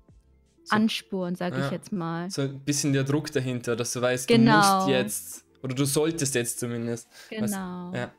[0.64, 1.66] So- Anspuren, sag Ja.
[1.66, 2.28] ich jetzt mal.
[2.30, 4.60] so ein bisschen der Druck dahinter, dass du weißt, Genau.
[4.60, 7.08] du musst jetzt, oder du solltest jetzt zumindest.
[7.10, 7.92] Was- Genau.
[7.94, 8.10] ja.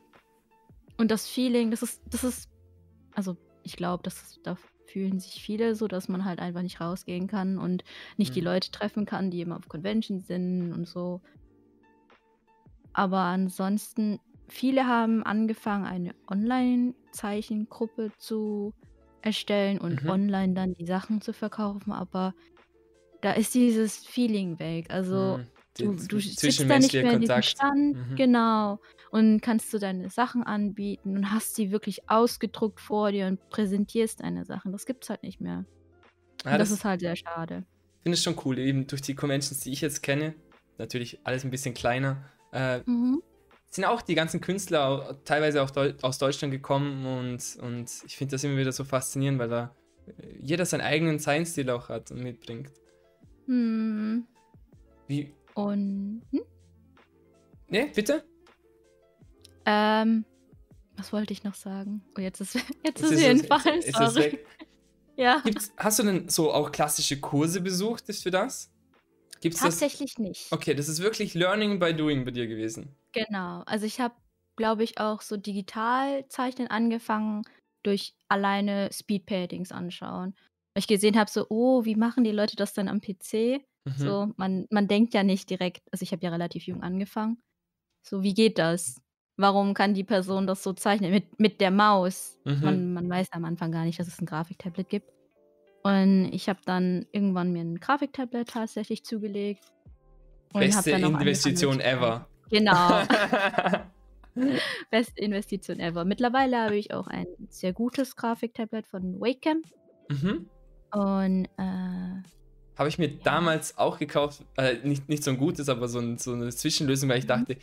[0.96, 2.48] Und das Feeling, das ist, das ist,
[3.14, 4.56] also ich glaube, das ist, da
[4.86, 7.84] fühlen sich viele so, dass man halt einfach nicht rausgehen kann und
[8.16, 8.46] nicht die Mhm.
[8.46, 11.20] Leute treffen kann, die immer auf Convention sind und so.
[12.92, 18.74] Aber ansonsten, viele haben angefangen, eine Online-Zeichengruppe zu
[19.22, 20.08] erstellen und Mhm.
[20.08, 22.34] online dann die Sachen zu verkaufen, aber
[23.20, 24.90] da ist dieses Feeling weg.
[24.90, 25.50] Also Mhm.
[25.76, 27.42] Du, du sitzt da nicht zwischenmenschliche mehr in diesem Kontakt.
[27.42, 28.16] Stand, Mhm.
[28.16, 28.80] genau.
[29.10, 34.20] Und kannst du deine Sachen anbieten und hast sie wirklich ausgedruckt vor dir und präsentierst
[34.20, 34.72] deine Sachen.
[34.72, 35.66] Das gibt's halt nicht mehr.
[36.44, 37.66] Ja, Und das das ist halt sehr schade.
[38.02, 38.58] finde ich schon cool.
[38.58, 40.34] Eben durch die Conventions, die ich jetzt kenne,
[40.78, 43.22] natürlich alles ein bisschen kleiner, äh, Mhm.
[43.70, 48.32] sind auch die ganzen Künstler teilweise auch Deu aus Deutschland gekommen und, und ich finde
[48.32, 49.74] das immer wieder so faszinierend, weil da
[50.06, 52.70] äh, jeder seinen eigenen Zeichenstil auch hat und mitbringt.
[53.46, 54.26] Hm.
[55.06, 55.34] Wie.
[55.54, 56.40] Und hm?
[57.68, 58.24] Ne, bitte?
[59.66, 60.24] ähm,
[60.96, 62.02] was wollte ich noch sagen?
[62.16, 64.32] Oh, jetzt ist jetzt ist ist es Sorry.
[64.32, 64.46] weg.
[65.16, 65.40] Ja.
[65.44, 68.72] Gibt's, hast du denn so auch klassische Kurse besucht ist für das?
[69.40, 69.78] Gibt's das?
[69.78, 70.52] Tatsächlich nicht.
[70.52, 72.94] Okay, das ist wirklich Learning by Doing bei dir gewesen.
[73.12, 73.62] Genau.
[73.66, 74.14] Also ich habe,
[74.56, 77.42] glaube ich, auch so digital zeichnen angefangen
[77.82, 80.34] durch alleine Speedpaintings anschauen.
[80.74, 83.64] Weil ich gesehen habe, so, oh, wie machen die Leute das dann am PC?
[83.84, 83.92] Mhm.
[83.96, 87.40] So, man, man denkt ja nicht direkt, also ich habe ja relativ jung angefangen.
[88.06, 89.00] So, wie geht das?
[89.36, 91.10] Warum kann die Person das so zeichnen?
[91.12, 92.38] Mit, mit der Maus.
[92.44, 92.60] Mhm.
[92.62, 95.10] Man, man weiß am Anfang gar nicht, dass es ein Grafiktablet gibt.
[95.82, 99.64] Und ich habe dann irgendwann mir ein Grafiktablet tatsächlich zugelegt.
[100.52, 102.28] Beste Investition ever.
[102.50, 103.02] Genau.
[104.90, 106.04] Beste Investition ever.
[106.04, 109.62] Mittlerweile habe ich auch ein sehr gutes Grafiktablet von Wacom.
[110.08, 110.48] mhm.
[110.92, 112.22] Und äh,
[112.76, 116.18] Habe ich mir damals auch gekauft, äh, nicht, nicht so ein gutes, aber so, ein,
[116.18, 117.28] so eine Zwischenlösung, weil ich Mhm.
[117.28, 117.56] dachte,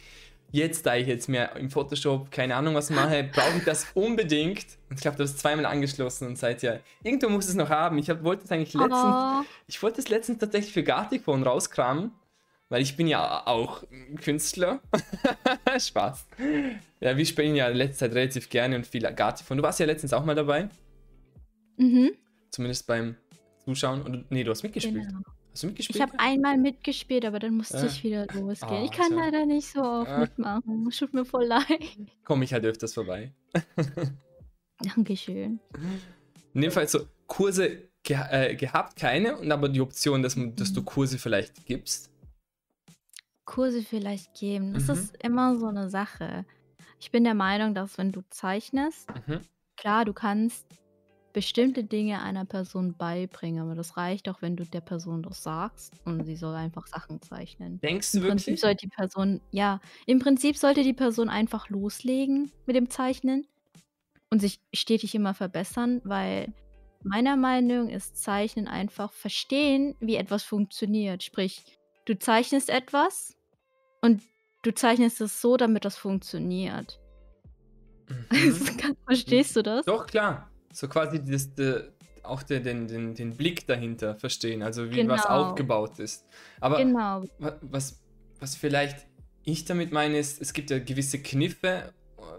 [0.51, 4.65] jetzt, da ich jetzt mehr im Photoshop keine Ahnung was mache, brauche ich das unbedingt.
[4.89, 7.97] Und ich habe das zweimal angeschlossen und seither, irgendwo muss es noch haben.
[7.97, 12.11] Ich hab, wollte es eigentlich letztens, oh, ich wollte es letztens tatsächlich für Gartifon rauskramen,
[12.69, 13.83] weil ich bin ja auch
[14.23, 14.81] Künstler.
[15.79, 16.25] Spaß.
[16.99, 19.57] Ja, wir spielen ja in letzter Zeit relativ gerne und viel Gartifon.
[19.57, 20.69] Du warst ja letztens auch mal dabei,
[21.77, 22.11] mhm,
[22.49, 23.15] zumindest beim
[23.65, 24.01] Zuschauen.
[24.01, 25.07] Und, nee, du hast mitgespielt.
[25.07, 25.19] genau.
[25.57, 25.95] Hast du mitgespielt?
[25.95, 27.87] Ich habe einmal mitgespielt, aber dann musste Äh.
[27.87, 28.71] ich wieder losgehen.
[28.73, 29.17] Ah, ich kann tja.
[29.17, 30.19] leider nicht so oft Ah.
[30.19, 30.87] mitmachen.
[30.99, 31.65] Tut mir voll leid.
[32.23, 33.33] Komme ich halt öfters vorbei.
[34.79, 35.59] Dankeschön.
[36.53, 40.73] In dem Fall so Kurse ge äh, gehabt, keine, und aber die Option, dass, dass
[40.73, 40.85] du Mhm.
[40.85, 42.11] Kurse vielleicht gibst.
[43.45, 44.73] Kurse vielleicht geben.
[44.73, 44.93] Das Mhm.
[44.93, 46.45] ist immer so eine Sache.
[46.99, 49.41] Ich bin der Meinung, dass wenn du zeichnest, Mhm.
[49.75, 50.65] Klar, du kannst
[51.33, 55.93] bestimmte Dinge einer Person beibringen, aber das reicht auch, wenn du der Person das sagst
[56.05, 57.81] und sie soll einfach Sachen zeichnen.
[57.81, 58.61] Denkst du Im Prinzip wirklich?
[58.61, 63.47] sollte die Person, ja, im Prinzip sollte die Person einfach loslegen mit dem Zeichnen
[64.29, 66.53] und sich stetig immer verbessern, weil
[67.03, 71.23] meiner Meinung ist Zeichnen einfach verstehen, wie etwas funktioniert.
[71.23, 71.63] Sprich,
[72.05, 73.37] du zeichnest etwas
[74.01, 74.21] und
[74.63, 76.99] du zeichnest es so, damit das funktioniert.
[78.09, 78.27] Mhm.
[79.07, 79.85] Verstehst du das?
[79.85, 80.51] Doch, klar.
[80.77, 81.89] So quasi das, de,
[82.21, 85.49] auch den, den, den, Blick dahinter verstehen, also wie was Genau.
[85.49, 86.23] aufgebaut ist.
[86.61, 87.23] Aber Genau.
[87.39, 87.99] wa- was,
[88.39, 89.07] was vielleicht
[89.43, 91.93] ich damit meine, ist, es gibt ja gewisse Kniffe,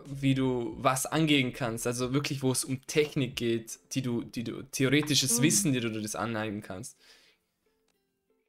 [0.06, 1.86] wie du was angehen kannst.
[1.88, 5.42] Also wirklich, wo es um Technik geht, die du, die du, theoretisches so.
[5.42, 6.96] Wissen, die du dir das aneignen kannst.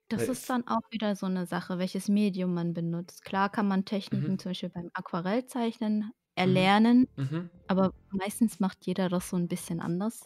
[0.10, 3.24] Das Weil- ist dann auch wieder so eine Sache, welches Medium man benutzt.
[3.26, 4.40] Klar kann man Techniken Mhm.
[4.40, 7.50] zum Beispiel beim Aquarellzeichnen erlernen, Mhm.
[7.68, 10.26] aber meistens macht jeder das so ein bisschen anders.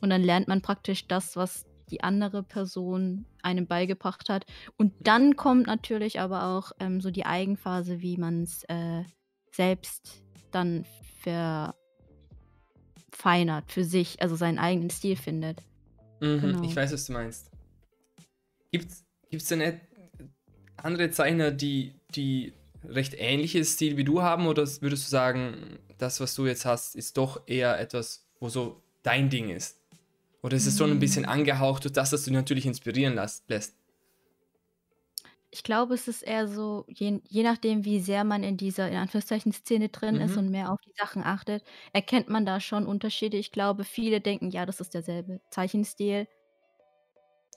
[0.00, 4.44] Und dann lernt man praktisch das, was die andere Person einem beigebracht hat.
[4.76, 9.04] Und dann kommt natürlich aber auch ähm, so die Eigenphase, wie man es äh,
[9.50, 10.84] selbst dann
[13.10, 15.62] verfeinert für sich, also seinen eigenen Stil findet.
[16.20, 16.62] Mhm, Genau.
[16.62, 17.50] Ich weiß, was du meinst.
[18.70, 18.92] Gibt
[19.30, 19.80] es denn
[20.76, 22.52] andere Zeichner, die, die
[22.84, 24.46] recht ähnliches Stil wie du haben?
[24.46, 28.82] Oder würdest du sagen, das, was du jetzt hast, ist doch eher etwas, wo so
[29.02, 29.80] dein Ding ist?
[30.42, 31.28] Oder ist es schon ein bisschen Mm.
[31.28, 33.14] angehaucht durch das, dass du dich natürlich inspirieren
[33.48, 33.76] lässt?
[35.50, 38.96] Ich glaube, es ist eher so, je, je nachdem, wie sehr man in dieser, in
[38.96, 40.36] Anführungszeichen, Szene drin ist Mhm.
[40.36, 41.64] und mehr auf die Sachen achtet,
[41.94, 43.38] erkennt man da schon Unterschiede.
[43.38, 46.26] Ich glaube, viele denken, ja, das ist derselbe Zeichenstil.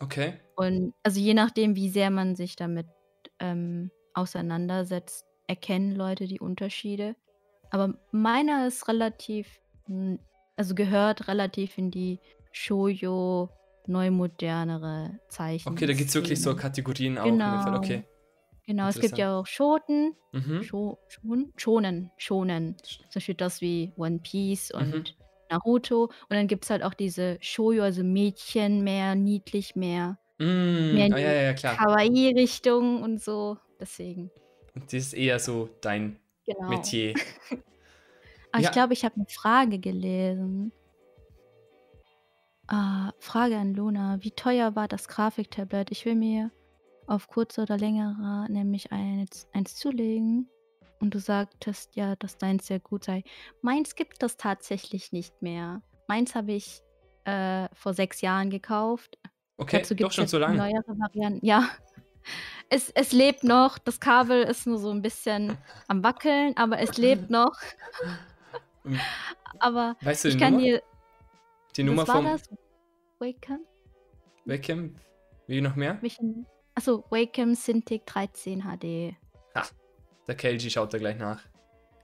[0.02, 0.40] Okay.
[0.56, 2.88] Und also je nachdem, wie sehr man sich damit
[3.40, 7.16] ähm, auseinandersetzt, erkennen Leute die Unterschiede.
[7.72, 9.62] Aber meiner ist relativ,
[10.56, 12.20] also gehört relativ in die
[12.52, 13.50] Shoujo
[13.88, 15.84] neumodernere Zeichen.
[15.84, 17.40] Okay, da gibt es wirklich so Kategorien auch.
[17.40, 17.74] Genau.
[17.74, 18.06] Okay.
[18.66, 20.62] Genau, es gibt ja auch Schoten, Mhm.
[20.62, 22.78] Scho Schon Schonen, Schonen.
[22.84, 25.16] Zum Beispiel das wie One Piece und Mhm.
[25.50, 26.06] Naruto.
[26.06, 30.46] Und dann gibt es halt auch diese Shoujo, also Mädchen mehr, niedlich mehr, Mm,
[30.90, 31.80] mehr in ah, die ja, ja, ja, klar.
[31.80, 33.58] Kawaii-Richtung und so.
[33.82, 34.30] Deswegen.
[34.76, 36.70] Und das ist eher so dein Genau.
[36.70, 37.14] Metier.
[38.54, 38.70] Aber Ja.
[38.70, 40.72] ich glaube, ich habe eine Frage gelesen.
[42.68, 44.18] Ah, Frage an Luna.
[44.22, 45.92] Wie teuer war das Grafiktablet?
[45.92, 46.52] Ich will mir
[47.08, 50.48] auf kurze oder längere nämlich eins, eins zulegen.
[51.00, 53.24] Und du sagtest ja, dass deins sehr gut sei.
[53.62, 55.82] Meins gibt es tatsächlich nicht mehr.
[56.08, 56.82] Meins habe ich
[57.26, 59.18] äh, vor sechs Jahren gekauft.
[59.58, 60.56] Okay, Dazu doch schon so lang.
[60.58, 61.46] neuere Varianten.
[61.46, 61.70] Ja,
[62.70, 63.78] es, es lebt noch.
[63.78, 65.58] Das Kabel ist nur so ein bisschen
[65.88, 67.56] am Wackeln, aber es lebt noch.
[68.84, 69.00] Hm.
[69.60, 70.64] Aber Weißt du ich kann Nummer?
[70.66, 70.82] dir.
[71.76, 72.44] Die Nummer vom das?
[73.20, 73.66] Wacom?
[74.46, 74.96] Webcam?
[75.48, 75.98] Wie noch mehr?
[76.02, 76.46] Welchen?
[76.76, 79.16] Achso, Wacom Cintiq 13 HD.
[80.28, 81.42] Der KLG schaut da gleich nach.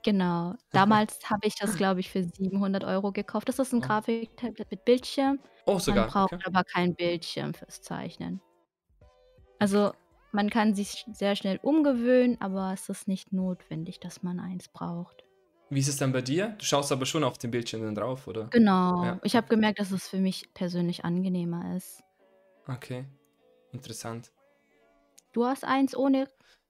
[0.03, 0.55] Genau.
[0.71, 3.47] Damals habe ich das, glaube ich, für 700 Euro gekauft.
[3.47, 3.87] Das ist ein Oh.
[3.87, 5.39] Grafiktablet mit Bildschirm.
[5.65, 6.07] Oh, Man sogar.
[6.07, 6.43] braucht Okay.
[6.45, 8.41] aber kein Bildschirm fürs Zeichnen.
[9.59, 9.93] Also
[10.37, 15.23] man kann sich sehr schnell umgewöhnen, aber es ist nicht notwendig, dass man eins braucht.
[15.71, 16.49] Wie ist es dann bei dir?
[16.59, 18.45] Du schaust aber schon auf den Bildschirm dann drauf, oder?
[18.51, 19.03] Genau.
[19.03, 19.19] Ja.
[19.23, 22.03] Ich habe gemerkt, dass es für mich persönlich angenehmer ist.
[22.67, 23.05] Okay.
[23.71, 24.31] Interessant.
[25.33, 26.27] Du hast eins ohne.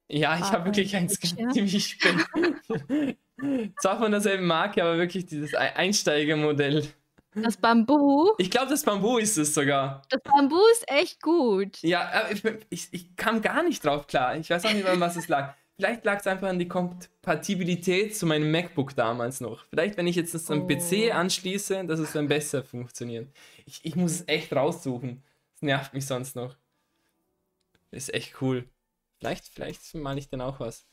[0.08, 3.18] Ja, ich habe wirklich ein eins ziemlich spät.
[3.82, 6.88] Zwar von derselben Marke, aber wirklich dieses Ei- Einsteigermodell.
[7.44, 8.32] Das Bambu.
[8.38, 10.02] Ich glaube, das Bambu ist es sogar.
[10.10, 11.78] Das Bambu ist echt gut.
[11.82, 14.36] Ja, aber ich, ich, ich kam gar nicht drauf klar.
[14.38, 15.54] Ich weiß auch nicht, an was es lag.
[15.76, 19.64] Vielleicht lag es einfach an die Kompatibilität zu meinem MacBook damals noch.
[19.70, 20.68] Vielleicht, wenn ich jetzt das am Oh.
[20.68, 23.28] PC anschließe, dass es dann besser funktioniert.
[23.66, 25.22] Ich, ich muss es echt raussuchen.
[25.54, 26.56] Das nervt mich sonst noch.
[27.92, 28.66] Ist echt cool.
[29.20, 30.86] Vielleicht, vielleicht male ich dann auch was.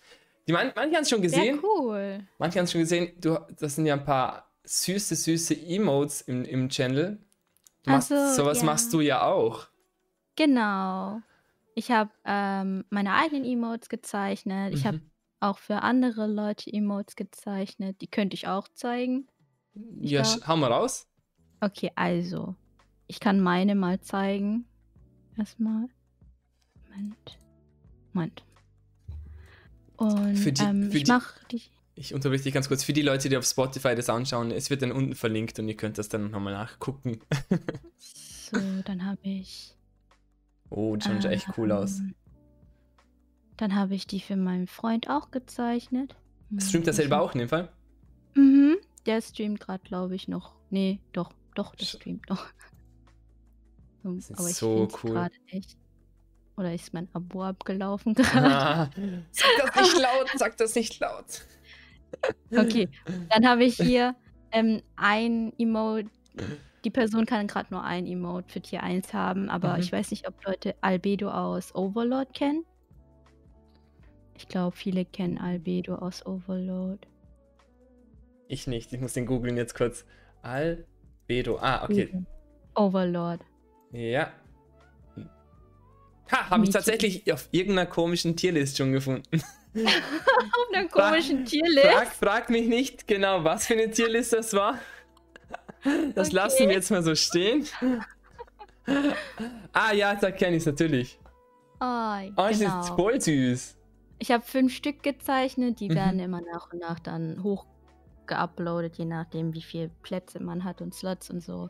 [0.46, 1.60] Die man, manche haben es schon Sehr gesehen.
[1.62, 2.20] cool.
[2.38, 3.12] Manche haben es schon gesehen.
[3.20, 7.18] Du, das sind ja ein paar süße, süße Emotes im, im Channel.
[7.86, 8.64] Machst, so, sowas ja.
[8.64, 9.68] machst du ja auch.
[10.36, 11.20] Genau.
[11.74, 14.74] Ich habe ähm, meine eigenen Emotes gezeichnet.
[14.74, 15.10] Ich habe Mhm.
[15.40, 18.00] auch für andere Leute Emotes gezeichnet.
[18.00, 19.28] Die könnte ich auch zeigen.
[20.00, 21.06] Ja, glaub- sch- hau mal raus.
[21.60, 22.54] Okay, also.
[23.06, 24.66] Ich kann meine mal zeigen.
[25.36, 25.88] Erstmal.
[26.88, 27.38] Moment.
[28.12, 28.42] Moment.
[29.96, 31.62] Und Für die- ähm, für ich mache die.
[31.96, 32.82] Ich unterbreche dich ganz kurz.
[32.82, 35.76] Für die Leute, die auf Spotify das anschauen, es wird dann unten verlinkt und ihr
[35.76, 37.20] könnt das dann nochmal nachgucken.
[37.98, 39.74] So, dann habe ich.
[40.70, 41.98] Oh, die schauen schon echt cool aus.
[42.00, 42.14] ähm,
[43.56, 46.14] Dann habe ich die für meinen Freund auch gezeichnet.
[46.50, 47.72] Hm, Streamt er das selber auch in dem Fall?
[48.34, 48.76] Mhm.
[49.06, 50.54] Der streamt gerade, glaube ich, noch.
[50.70, 52.46] Nee, doch, doch, der streamt noch.
[54.02, 55.10] So, Das ist Aber ich so cool.
[55.12, 55.76] gerade nicht.
[56.56, 58.46] Oder ist mein Abo abgelaufen gerade?
[58.54, 58.90] Ah,
[59.32, 61.44] sag das nicht laut, sag das nicht laut.
[62.56, 62.88] Okay,
[63.30, 64.14] dann habe ich hier
[64.52, 66.08] ähm, ein Emote.
[66.84, 69.80] Die Person kann gerade nur ein Emote für Tier 1 haben, aber Mhm.
[69.80, 72.64] ich weiß nicht, ob Leute Albedo aus Overlord kennen.
[74.36, 77.06] Ich glaube, viele kennen Albedo aus Overlord.
[78.48, 80.04] Ich nicht, ich muss den googeln jetzt kurz.
[80.42, 81.58] Albedo.
[81.58, 82.10] Ah, okay.
[82.74, 83.40] Overlord.
[83.92, 84.30] Ja.
[86.30, 89.42] Ha, habe ich tatsächlich auf irgendeiner komischen Tierlist schon gefunden.
[89.74, 91.86] Auf einer Frag- komischen Tierlist.
[91.86, 94.78] Frag, frag mich nicht genau, was für eine Tierlist das war.
[96.14, 96.36] Das Okay.
[96.36, 97.66] lassen wir jetzt mal so stehen.
[99.72, 101.18] Ah ja, da kenne ich es natürlich.
[101.80, 102.82] Oh, Oh, das ist genau.
[102.96, 103.76] voll süß.
[104.18, 105.94] Ich habe fünf Stück gezeichnet, die Mhm.
[105.94, 110.94] werden immer nach und nach dann hochgeuploadet, je nachdem, wie viele Plätze man hat und
[110.94, 111.68] Slots und so.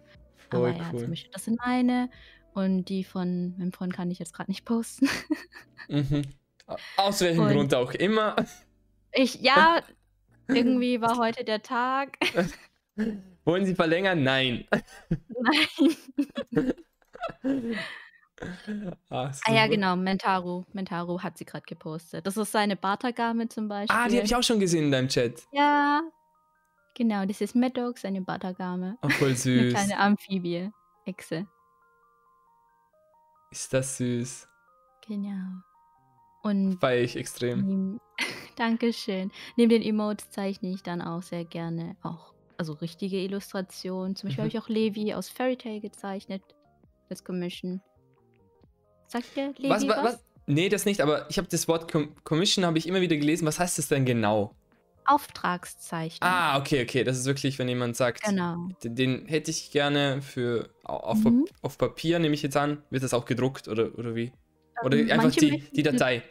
[0.51, 1.07] Aber Voll ja, zum cool.
[1.09, 2.11] Beispiel, das sind meine
[2.53, 5.09] und die von meinem Freund kann ich jetzt gerade nicht posten.
[5.89, 6.23] Mhm.
[6.97, 8.37] Aus welchem Und- Grund auch immer.
[9.13, 9.81] Ich, ja,
[10.49, 12.19] irgendwie war heute der Tag.
[13.45, 14.23] Wollen Sie verlängern?
[14.23, 14.67] Nein.
[15.29, 16.75] Nein.
[19.11, 20.65] Ah, Ah ja, genau, Mentaru.
[20.73, 22.27] Mentaru hat sie gerade gepostet.
[22.27, 23.97] Das ist seine Batagame zum Beispiel.
[23.97, 25.43] Ah, die habe ich auch schon gesehen in deinem Chat.
[25.53, 26.03] Ja,
[26.95, 28.99] genau, das ist Maddox, seine Batagame.
[29.03, 29.75] Oh, voll Eine süß.
[29.75, 30.71] kleine Amphibie.
[31.07, 31.47] Echse.
[33.51, 34.49] Ist das süß.
[35.07, 35.61] Genau.
[36.45, 37.99] Und Feier ich extrem.
[38.57, 39.33] Dankeschön.
[39.57, 44.15] Neben den Emotes zeichne ich dann auch sehr gerne auch, also richtige Illustrationen.
[44.15, 44.49] Zum Beispiel Mhm.
[44.49, 46.43] habe ich auch Levi aus Fairy Tail gezeichnet.
[47.09, 47.81] Das Commission.
[49.09, 50.05] Sagt der Levi Was, was?
[50.05, 50.25] was?
[50.47, 53.47] Nee, das nicht, aber ich habe das Wort Com Commission habe ich immer wieder gelesen.
[53.47, 54.55] Was heißt das denn genau?
[55.07, 56.29] Auftragszeichnung.
[56.31, 57.05] Ah, okay, okay.
[57.05, 58.69] Das ist wirklich, wenn jemand sagt, Genau.
[58.83, 61.47] den, den hätte ich gerne für au- auf, Mhm.
[61.63, 62.83] Auf Papier, nehme ich jetzt an.
[62.91, 64.33] Wird das auch gedruckt oder, oder wie?
[64.83, 66.23] Oder Ähm, einfach die, die Datei.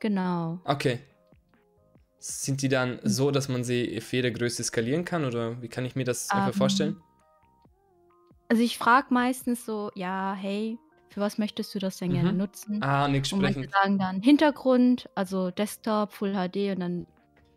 [0.00, 0.60] Genau.
[0.64, 1.00] Okay.
[2.20, 5.24] Sind die dann so, dass man sie auf jede Größe skalieren kann?
[5.24, 7.02] Oder wie kann ich mir das einfach Ähm, vorstellen?
[8.48, 10.78] Also ich frage meistens so, ja, hey,
[11.10, 12.38] für was möchtest du das denn gerne Mhm.
[12.38, 12.82] nutzen?
[12.82, 13.70] Ah, nichts Und manche sprechen.
[13.70, 17.06] sagen dann Hintergrund, also Desktop, Full HD und dann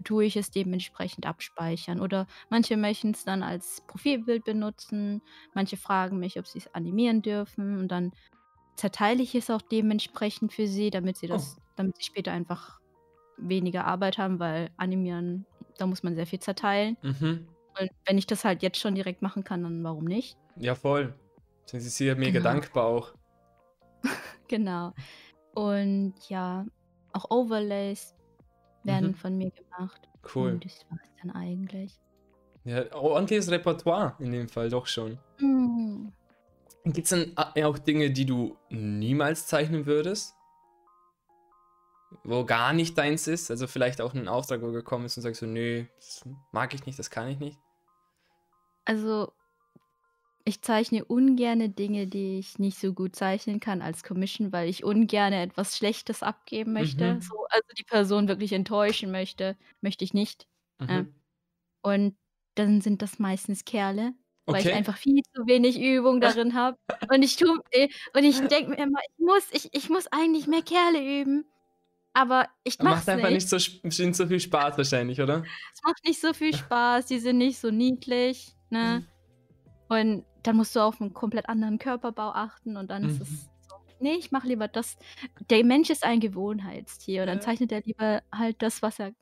[0.04, 2.00] tue ich es dementsprechend abspeichern.
[2.02, 5.22] Oder manche möchten es dann als Profilbild benutzen,
[5.54, 8.12] manche fragen mich, ob sie es animieren dürfen und dann
[8.76, 11.34] zerteile ich es auch dementsprechend für sie, damit sie Oh.
[11.34, 12.80] das damit sie später einfach
[13.38, 15.46] weniger Arbeit haben, weil animieren,
[15.78, 16.98] da muss man sehr viel zerteilen.
[17.02, 17.48] Mhm.
[17.80, 20.38] Und wenn ich das halt jetzt schon direkt machen kann, dann warum nicht?
[20.58, 21.16] Ja, voll.
[21.66, 22.52] Sind sie sicher mega Genau.
[22.52, 23.14] dankbar auch.
[24.48, 24.94] Genau.
[25.56, 26.66] Und ja,
[27.14, 28.14] auch Overlays
[28.84, 29.16] werden Mhm.
[29.16, 30.10] von mir gemacht.
[30.36, 30.52] Cool.
[30.54, 32.00] Und das war's dann eigentlich.
[32.66, 35.18] Ja, ordentliches Repertoire in dem Fall doch schon.
[35.40, 36.12] Hm.
[36.86, 40.36] Gibt es denn a- auch Dinge, die du niemals zeichnen würdest?
[42.24, 43.52] Wo gar nicht deins ist?
[43.52, 46.74] Also vielleicht auch ein Auftrag, wo du gekommen ist und sagst so, nö, das mag
[46.74, 47.60] ich nicht, das kann ich nicht.
[48.86, 49.34] Also,
[50.44, 54.84] ich zeichne ungerne Dinge, die ich nicht so gut zeichnen kann als Commission, weil ich
[54.84, 57.18] ungerne etwas Schlechtes abgeben möchte.
[57.18, 57.22] Mhm.
[57.22, 60.48] So, also die Person wirklich enttäuschen möchte, möchte ich nicht.
[60.80, 61.14] Mhm.
[61.84, 62.18] Und
[62.56, 64.14] dann sind das meistens Kerle,
[64.50, 66.78] weil ich einfach viel zu wenig Übung darin habe.
[67.10, 70.48] Und ich tu, äh, und ich denke mir immer, ich muss, ich, ich muss eigentlich
[70.48, 71.46] mehr Kerle üben.
[72.14, 73.32] Aber ich mach's Macht einfach nicht.
[73.32, 75.52] nicht so, nicht so viel Spaß wahrscheinlich, oder?
[75.74, 79.04] Es macht nicht so viel Spaß, die sind nicht so niedlich, ne?
[79.90, 83.22] Und dann musst du auf einen komplett anderen Körperbau achten und dann ist Mhm.
[83.22, 84.98] es so, nee, ich mache lieber das.
[85.50, 87.42] Der Mensch ist ein Gewohnheitstier und dann Ja.
[87.42, 89.14] zeichnet er lieber halt das, was er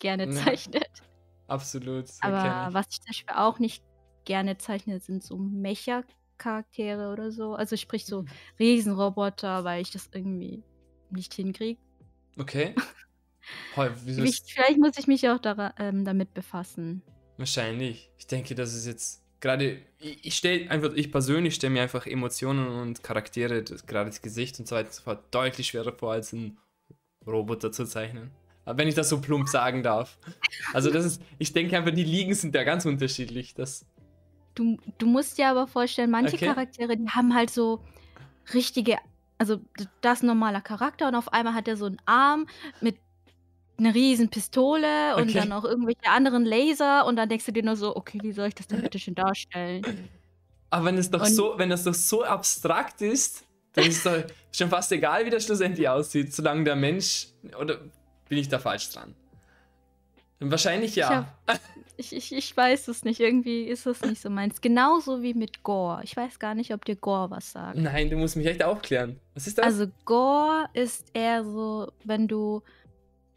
[0.00, 0.30] gerne Ja.
[0.30, 1.02] zeichnet.
[1.48, 2.08] Absolut.
[2.08, 3.82] das Aber was ich zum Beispiel auch nicht
[4.28, 7.54] gerne zeichne, sind so Mecha-Charaktere oder so.
[7.54, 8.24] Also sprich so
[8.60, 10.62] Riesenroboter, weil ich das irgendwie
[11.10, 11.80] nicht hinkriege.
[12.38, 12.74] Okay.
[13.76, 17.02] Heu, Ich, vielleicht muss ich mich auch dara- ähm, damit befassen.
[17.38, 18.10] wahrscheinlich.
[18.18, 19.80] Ich denke, das ist jetzt gerade.
[19.98, 24.20] Ich, ich stelle einfach, ich persönlich stelle mir einfach Emotionen und Charaktere, das, gerade das
[24.20, 26.58] Gesicht und so weiter und so fort, deutlich schwerer vor, als einen
[27.26, 28.30] Roboter zu zeichnen.
[28.66, 30.18] Aber wenn ich das so plump sagen darf.
[30.74, 31.22] Also, das ist.
[31.38, 33.54] Ich denke einfach, die Ligen sind da ganz unterschiedlich.
[33.54, 33.86] Das,
[34.58, 36.46] Du, du musst dir aber vorstellen, manche Okay.
[36.46, 37.80] Charaktere, die haben halt so
[38.52, 38.96] richtige,
[39.38, 39.60] also
[40.00, 42.46] das ist ein normaler Charakter und auf einmal hat er so einen Arm
[42.80, 42.96] mit
[43.78, 45.34] einer riesen Pistole und Okay.
[45.34, 48.48] dann auch irgendwelche anderen Laser und dann denkst du dir nur so, okay, wie soll
[48.48, 50.08] ich das denn bitte schön darstellen?
[50.70, 53.44] aber wenn es doch Und- so, wenn das doch so abstrakt ist,
[53.74, 57.28] dann ist es doch schon fast egal, wie das schlussendlich aussieht, solange der Mensch.
[57.60, 57.76] Oder
[58.28, 59.14] bin ich da falsch dran?
[60.40, 61.26] Wahrscheinlich ja.
[61.96, 64.60] Ich, ich, ich weiß es nicht, irgendwie ist das nicht so meins.
[64.60, 66.00] Genauso wie mit Gore.
[66.04, 67.76] Ich weiß gar nicht, ob dir Gore was sagt.
[67.76, 69.18] Nein, du musst mich echt aufklären.
[69.34, 69.64] Was ist das?
[69.66, 72.62] Also Gore ist eher so, wenn du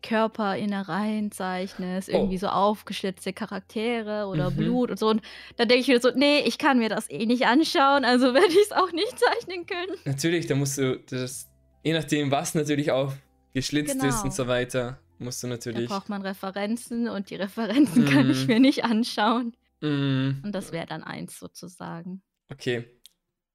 [0.04, 2.14] Körperinnereien zeichnest, Oh.
[2.14, 4.56] irgendwie so aufgeschlitzte Charaktere oder Mhm.
[4.58, 5.10] Blut und so.
[5.10, 5.22] Und
[5.58, 8.47] dann denke ich mir so, nee, ich kann mir das eh nicht anschauen, also werde
[8.47, 9.97] ich es auch nicht zeichnen können.
[10.06, 11.47] Natürlich, da musst du das,
[11.84, 13.14] je nachdem, was natürlich auch
[13.54, 14.24] geschlitzt ist Genau.
[14.24, 15.89] und so weiter, musst du Da natürlich.
[15.89, 18.47] braucht man Referenzen und die Referenzen kann ich Mhm.
[18.47, 19.55] mir nicht anschauen.
[19.82, 22.22] Mm, Und das wäre dann eins sozusagen.
[22.51, 22.86] okay.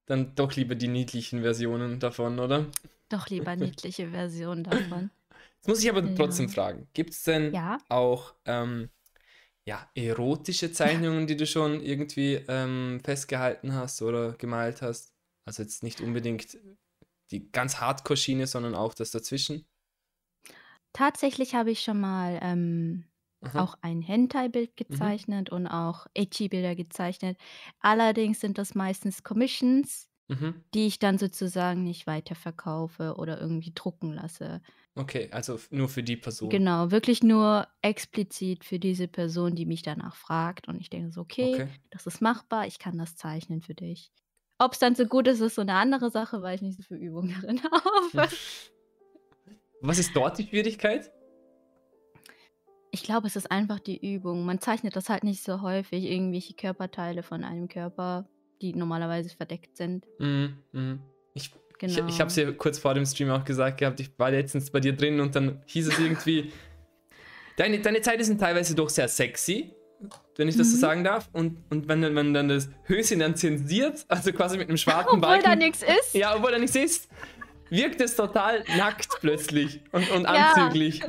[0.07, 2.67] Dann doch lieber die niedlichen Versionen davon, oder?
[3.09, 5.11] Doch lieber niedliche Version davon.
[5.57, 6.15] Jetzt muss ich aber Ja.
[6.15, 7.79] trotzdem fragen: Gibt es denn Ja.
[7.89, 8.91] auch ähm,
[9.67, 15.13] ja, erotische Zeichnungen, die du schon irgendwie ähm, festgehalten hast oder gemalt hast?
[15.45, 16.59] Also jetzt nicht unbedingt
[17.31, 19.67] die ganz Hardcore-Schiene, sondern auch das dazwischen.
[20.97, 23.05] Tatsächlich habe ich schon mal ähm,
[23.55, 27.39] auch ein Hentai-Bild gezeichnet und auch Ecchi-Bilder gezeichnet.
[27.81, 30.65] Allerdings sind das meistens Commissions, Mhm.
[30.75, 34.63] die ich dann sozusagen nicht weiterverkaufe oder irgendwie drucken lasse.
[34.97, 36.49] Okay, also f- nur für die Person.
[36.51, 40.69] Genau, wirklich nur explizit für diese Person, die mich danach fragt.
[40.69, 41.69] Und ich denke so, okay, Okay.
[41.91, 44.13] das ist machbar, ich kann das zeichnen für dich.
[44.59, 46.83] Ob es dann so gut ist, ist so eine andere Sache, weil ich nicht so
[46.83, 48.29] viel Übung darin habe.
[49.87, 51.11] Was ist dort die Schwierigkeit?
[52.91, 54.45] Ich glaube, es ist einfach die Übung.
[54.47, 58.27] Man zeichnet das halt nicht so häufig, irgendwelche Körperteile von einem Körper,
[58.63, 60.07] die normalerweise verdeckt sind.
[60.19, 61.01] Mhm, mhm.
[61.35, 61.93] Ich, Genau.
[62.07, 64.71] ich, ich habe es ja kurz vor dem Stream auch gesagt gehabt, ich war letztens
[64.71, 66.51] bei dir drin und dann hieß es irgendwie,
[67.59, 69.75] deine, deine Zeiten sind teilweise doch sehr sexy,
[70.39, 70.81] wenn ich das so Mhm.
[70.81, 71.29] sagen darf.
[71.35, 75.09] Und, und wenn dann- man dann das Höschen dann zensiert, also quasi mit einem schwarzen
[75.19, 75.45] Obwohl Balken.
[75.45, 76.15] da nichts ist.
[76.15, 77.11] Ja, obwohl da nichts ist,
[77.71, 80.53] wirkt es total nackt plötzlich und, und Ja.
[80.55, 81.03] anzüglich.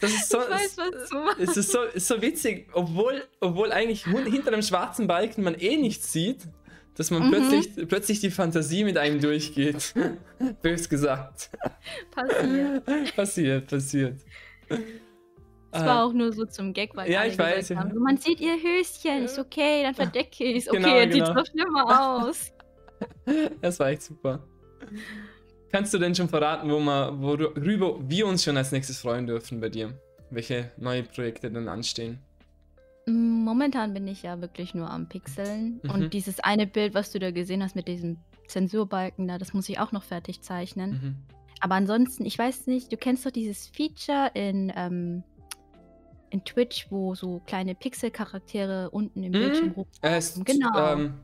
[0.00, 1.40] Das ist so, ich weiß, was du meinst.
[1.40, 5.76] es ist so, ist so witzig, obwohl, obwohl eigentlich hinter einem schwarzen Balken man eh
[5.76, 6.46] nichts sieht,
[6.94, 7.30] dass man Mhm.
[7.30, 9.94] plötzlich, plötzlich die Fantasie mit einem durchgeht.
[10.62, 11.50] Bös gesagt.
[12.12, 12.84] Passiert.
[13.16, 14.20] passiert, passiert.
[15.70, 18.16] Es Ah, war auch nur so zum Gag, weil Ja, ich weiß, haben, so, man
[18.16, 19.24] sieht ihr Höschen.
[19.24, 20.68] Ist okay, dann verdecke ich es.
[20.68, 21.26] Okay, Genau, genau.
[21.26, 22.52] sieht doch schlimmer aus.
[23.60, 24.44] Das war echt super.
[25.70, 29.60] Kannst du denn schon verraten, wo wir, worüber wir uns schon als nächstes freuen dürfen
[29.60, 29.92] bei dir?
[30.30, 32.18] Welche neue Projekte denn anstehen?
[33.06, 35.80] Momentan bin ich ja wirklich nur am Pixeln.
[35.82, 35.90] Mhm.
[35.90, 39.68] Und dieses eine Bild, was du da gesehen hast mit diesem Zensurbalken da, das muss
[39.68, 40.90] ich auch noch fertig zeichnen.
[40.90, 41.16] Mhm.
[41.60, 45.22] Aber ansonsten, ich weiß nicht, du kennst doch dieses Feature in, ähm,
[46.30, 49.72] in Twitch, wo so kleine Pixel-Charaktere unten im Bildschirm Mhm.
[49.72, 49.86] rum.
[50.02, 50.92] Äh, Genau.
[50.92, 51.14] Ähm,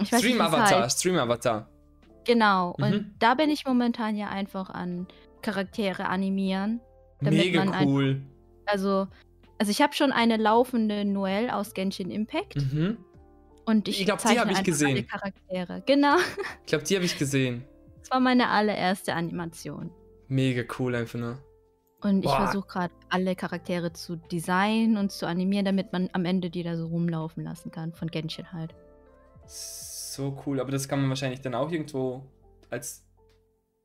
[0.00, 0.38] Ich weiß nicht,
[2.28, 2.76] Genau.
[2.78, 3.14] Und Mhm.
[3.18, 5.08] da bin ich momentan ja einfach an
[5.42, 6.80] Charaktere animieren.
[7.20, 8.22] Mega man ein- cool.
[8.66, 9.08] Also,
[9.58, 12.56] also ich habe schon eine laufende Noelle aus Genshin Impact.
[12.56, 12.98] Mhm.
[13.64, 14.90] Und ich, Ich glaub, die zeichne hab ich gesehen.
[14.90, 15.82] alle Charaktere.
[15.86, 16.16] Genau.
[16.60, 17.64] Ich glaube, die habe ich gesehen.
[18.00, 19.90] Das war meine allererste Animation.
[20.28, 21.38] Mega cool einfach nur.
[22.02, 26.48] Und ich versuche gerade alle Charaktere zu designen und zu animieren, damit man am Ende
[26.50, 27.92] die da so rumlaufen lassen kann.
[27.94, 28.74] Von Genshin halt.
[30.18, 30.58] So cool.
[30.58, 32.26] Aber das kann man wahrscheinlich dann auch irgendwo
[32.70, 33.06] als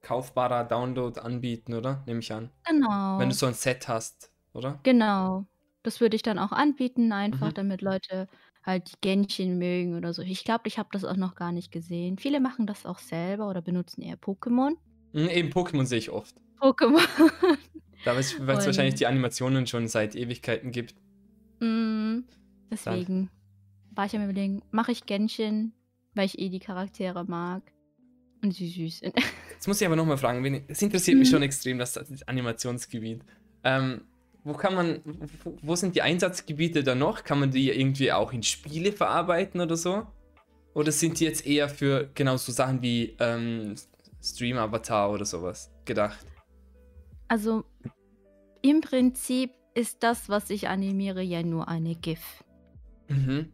[0.02, 2.04] kaufbarer Download anbieten, oder?
[2.08, 2.50] Nehme ich an.
[2.68, 3.20] Genau.
[3.20, 4.80] Wenn du so ein Set hast, oder?
[4.82, 5.46] Genau.
[5.84, 7.54] Das würde ich dann auch anbieten, einfach, Mhm.
[7.54, 8.28] damit Leute
[8.64, 10.24] halt die Genshin mögen oder so.
[10.24, 12.18] Ich glaube, ich habe das auch noch gar nicht gesehen.
[12.18, 14.72] Viele machen das auch selber oder benutzen eher Pokémon.
[15.12, 16.36] Mhm, eben Pokémon sehe ich oft.
[16.60, 17.06] Pokémon.
[18.06, 20.96] Da weil es wahrscheinlich die Animationen schon seit Ewigkeiten gibt.
[21.60, 22.22] Mm,
[22.72, 23.30] Deswegen
[23.92, 25.74] war ich am überlegen, mache ich Genshin,
[26.16, 27.64] weil ich eh die Charaktere mag.
[28.44, 29.16] Und sie süß sind.
[29.54, 31.34] Jetzt muss ich aber nochmal fragen, es interessiert mich Mhm.
[31.36, 31.98] schon extrem, das,
[32.28, 33.22] Animationsgebiet.
[33.64, 34.02] Ähm,
[34.44, 35.00] wo kann man,
[35.44, 37.24] wo, wo sind die Einsatzgebiete da noch?
[37.24, 40.06] Kann man die irgendwie auch in Spiele verarbeiten oder so?
[40.74, 43.76] Oder sind die jetzt eher für genau so Sachen wie ähm,
[44.22, 46.26] Stream Avatar oder sowas gedacht?
[47.30, 47.64] Also
[48.62, 52.44] im Prinzip ist das, was ich animiere, ja nur eine GIF.
[53.08, 53.52] Mhm.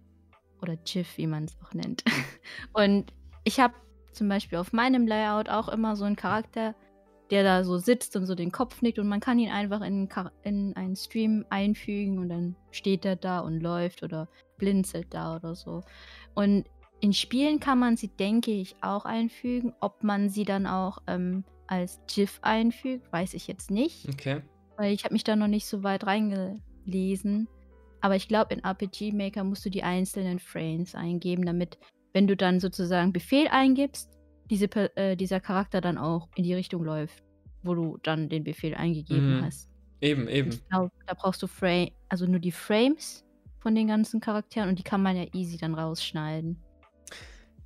[0.70, 2.04] Oder GIF, wie man es auch nennt.
[2.74, 3.12] Und
[3.44, 3.74] ich habe
[4.12, 6.76] zum Beispiel auf meinem Layout auch immer so einen Charakter,
[7.32, 10.10] der da so sitzt und so den Kopf nickt und man kann ihn einfach in,
[10.44, 15.54] in einen Stream einfügen und dann steht er da und läuft oder blinzelt da oder
[15.54, 15.84] so.
[16.34, 16.66] Und
[17.02, 19.74] in Spielen kann man sie, denke ich, auch einfügen.
[19.80, 24.42] Ob man sie dann auch ähm, als GIF einfügt, weiß ich jetzt nicht Okay.
[24.78, 27.48] weil ich habe mich da noch nicht so weit reingelesen.
[28.02, 31.78] Aber ich glaube, in RPG Maker musst du die einzelnen Frames eingeben, damit,
[32.14, 34.10] wenn du dann sozusagen Befehl eingibst,
[34.50, 37.24] diese, äh, dieser Charakter dann auch in die Richtung läuft,
[37.62, 39.46] wo du dann den Befehl eingegeben Mhm.
[39.46, 39.70] hast.
[40.02, 40.52] Eben, eben.
[40.52, 43.26] Ich glaube, da brauchst du Frame, also nur die Frames
[43.60, 46.58] von den ganzen Charakteren und die kann man ja easy dann rausschneiden.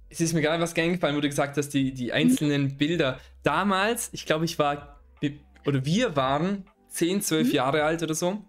[0.09, 3.19] Es ist mir gerade was eingefallen, wo du gesagt hast, die, die einzelnen Bilder.
[3.43, 4.99] Damals, ich glaube, ich war,
[5.65, 7.53] oder wir waren 10, 12 Mhm.
[7.53, 8.43] Jahre alt oder so.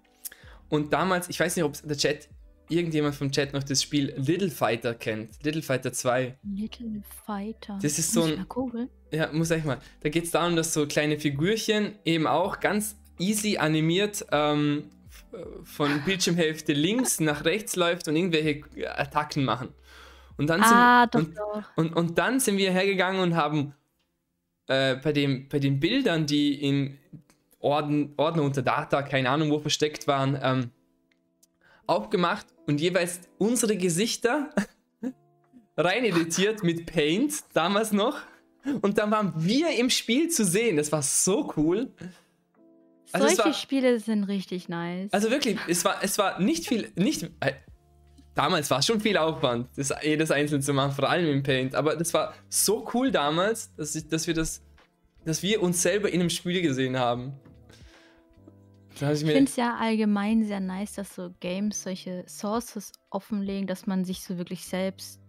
[0.74, 2.28] Und damals, ich weiß nicht, ob der Chat,
[2.68, 5.42] irgendjemand vom Chat noch das Spiel Little Fighter kennt.
[5.44, 6.38] Little Fighter 2.
[6.42, 7.78] Little Fighter.
[7.82, 8.46] Das ist so ein-?
[9.10, 9.78] Ja, muss ich mal.
[10.00, 15.24] Da geht es darum, dass so kleine Figürchen eben auch ganz easy animiert ähm, f-
[15.64, 18.64] von Bildschirmhälfte links nach rechts läuft und irgendwelche
[18.98, 19.68] Attacken machen.
[20.36, 21.62] Und dann sind, Ah, doch, und, doch.
[21.76, 23.74] und, und dann sind wir hergegangen und haben
[24.66, 26.98] äh, bei, dem, bei den Bildern, die in
[27.64, 30.70] Orden, Ordner unter Data, keine Ahnung wo versteckt waren, ähm,
[31.86, 34.50] aufgemacht und jeweils unsere Gesichter
[35.76, 38.18] rein editiert mit Paint, damals noch.
[38.80, 40.76] Und dann waren wir im Spiel zu sehen.
[40.76, 41.92] Das war so cool.
[43.12, 45.12] Also Solche war- Spiele sind richtig nice.
[45.12, 47.52] Also wirklich, es war, es war nicht viel, nicht, äh,
[48.34, 51.74] damals war es schon viel Aufwand, das jedes einzeln zu machen, vor allem im Paint,
[51.74, 54.62] aber das war so cool damals, dass, ich, dass wir das,
[55.24, 57.34] dass wir uns selber in einem Spiel gesehen haben.
[58.94, 64.04] Ich finde es ja allgemein sehr nice, dass so Games solche Sources offenlegen, dass man
[64.04, 65.20] sich so wirklich selbst,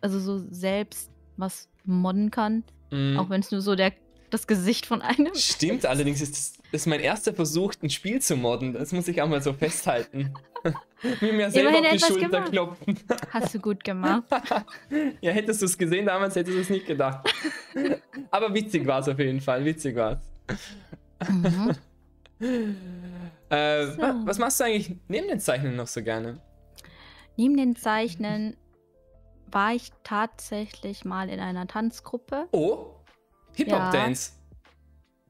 [0.00, 2.64] also so selbst was modden kann.
[2.90, 3.92] Mm, Auch wenn es nur so der,
[4.30, 5.86] das Gesicht von einem stimmt, ist.
[5.86, 9.28] allerdings ist das, ist mein erster Versuch, ein Spiel zu modden, das muss ich auch
[9.28, 10.32] mal so festhalten.
[11.20, 12.52] mir mir selber auf die Schulter gemacht.
[12.52, 13.00] klopfen.
[13.30, 14.22] Hast du gut gemacht.
[15.20, 17.28] ja, hättest du es gesehen damals, hättest du es nicht gedacht.
[18.30, 21.28] aber witzig war es auf jeden Fall, witzig war es.
[21.28, 21.74] Mhm.
[22.42, 24.02] Äh, So.
[24.02, 26.40] wa- Was machst du eigentlich neben den Zeichnen noch so gerne?
[27.36, 28.56] Neben den Zeichnen
[29.46, 32.48] war ich tatsächlich mal in einer Tanzgruppe.
[32.52, 32.94] Oh,
[33.54, 34.32] Hip-Hop-Dance.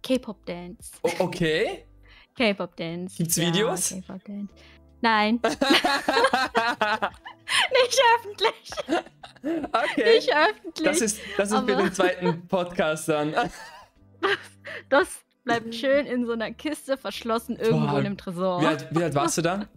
[0.03, 0.93] K-Pop Dance.
[1.03, 1.87] Oh, okay.
[2.37, 3.17] K-Pop Dance.
[3.17, 3.91] Gibt's Videos?
[3.91, 4.53] K-Pop Dance.
[5.01, 5.63] Nein, nicht
[8.17, 8.71] öffentlich.
[9.73, 10.15] okay.
[10.15, 10.85] Nicht öffentlich.
[10.85, 13.35] Das ist, das ist für den zweiten Podcast dann.
[14.89, 15.09] Das
[15.45, 18.61] bleibt schön in so einer Kiste verschlossen irgendwo Boah, in einem Tresor.
[18.61, 19.67] Wie alt, wie alt warst du da?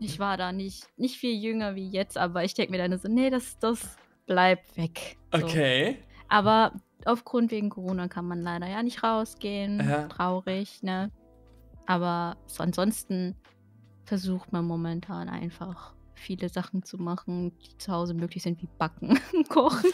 [0.00, 3.08] Ich war da nicht, nicht viel jünger wie jetzt, aber ich denke mir dann so,
[3.08, 5.16] nee, das, das bleibt weg.
[5.34, 5.44] So.
[5.44, 5.98] Okay.
[6.28, 6.72] Aber
[7.04, 9.80] aufgrund wegen Corona kann man leider ja nicht rausgehen.
[9.80, 10.06] Ja.
[10.06, 11.10] Traurig, ne?
[11.86, 13.34] Aber so ansonsten
[14.04, 19.18] versucht man momentan einfach viele Sachen zu machen, die zu Hause möglich sind, wie Backen
[19.32, 19.90] und Kochen.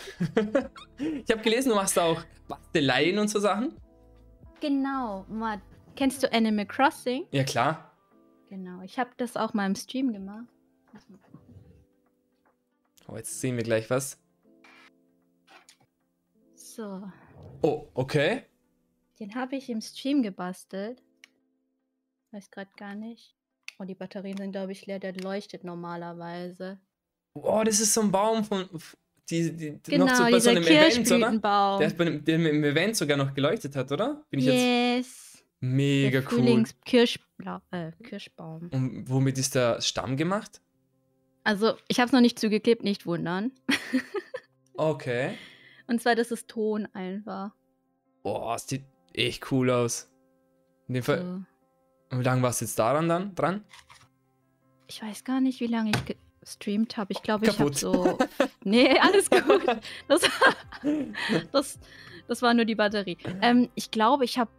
[0.99, 3.75] ich habe gelesen, du machst auch Basteleien und so Sachen.
[4.61, 5.25] Genau.
[5.29, 5.61] Mal,
[5.97, 7.27] kennst du Animal Crossing?
[7.31, 7.93] Ja, klar.
[8.49, 8.83] Genau.
[8.83, 10.47] Ich habe das auch mal im Stream gemacht.
[13.09, 14.19] Oh, jetzt sehen wir gleich was.
[16.55, 17.03] So.
[17.63, 18.45] Oh, okay.
[19.21, 21.03] Den habe ich im Stream gebastelt.
[22.33, 23.37] Weiß gerade gar nicht.
[23.79, 24.99] Oh, die Batterien sind, glaube ich, leer.
[24.99, 26.81] Der leuchtet normalerweise.
[27.35, 28.69] Oh, das ist so ein Baum von.
[29.31, 31.79] Die, die, genau, noch so bei so einem Event, oder?
[31.79, 34.23] Der, bei der im Event sogar noch geleuchtet hat, oder?
[34.29, 34.55] Bin ich yes.
[34.97, 35.35] jetzt.
[35.61, 36.65] Mega der cool.
[36.85, 37.19] Kirsch,
[37.71, 38.69] äh, Kirschbaum.
[38.71, 40.61] Und womit ist der Stamm gemacht?
[41.43, 43.53] Also, ich habe es noch nicht zugeklebt, nicht wundern.
[44.75, 45.39] okay.
[45.87, 47.53] Und zwar, das ist Ton einfach.
[48.23, 50.11] Boah, sieht echt cool aus.
[50.89, 51.45] In dem Fall.
[52.11, 52.19] So.
[52.19, 53.65] Wie lange warst du jetzt daran dann dran?
[54.87, 57.13] Ich weiß gar nicht, wie lange ich gestreamt habe.
[57.13, 58.19] Ich glaube, ich habe so.
[58.65, 59.63] nee, alles gut.
[60.09, 60.23] Das,
[61.53, 61.79] das,
[62.29, 63.17] das war nur die Batterie.
[63.41, 64.51] Ähm, ich glaube, ich habe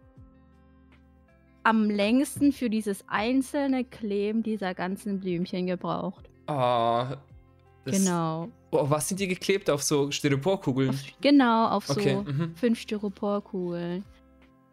[1.62, 6.28] am längsten für dieses einzelne Kleben dieser ganzen Blümchen gebraucht.
[6.46, 7.12] Ah.
[7.12, 8.48] Oh, genau.
[8.72, 9.70] Oh, was sind die geklebt?
[9.70, 10.90] Auf so Styroporkugeln?
[10.90, 12.54] Auf, genau, auf okay, so mhm.
[12.56, 14.04] fünf Styroporkugeln.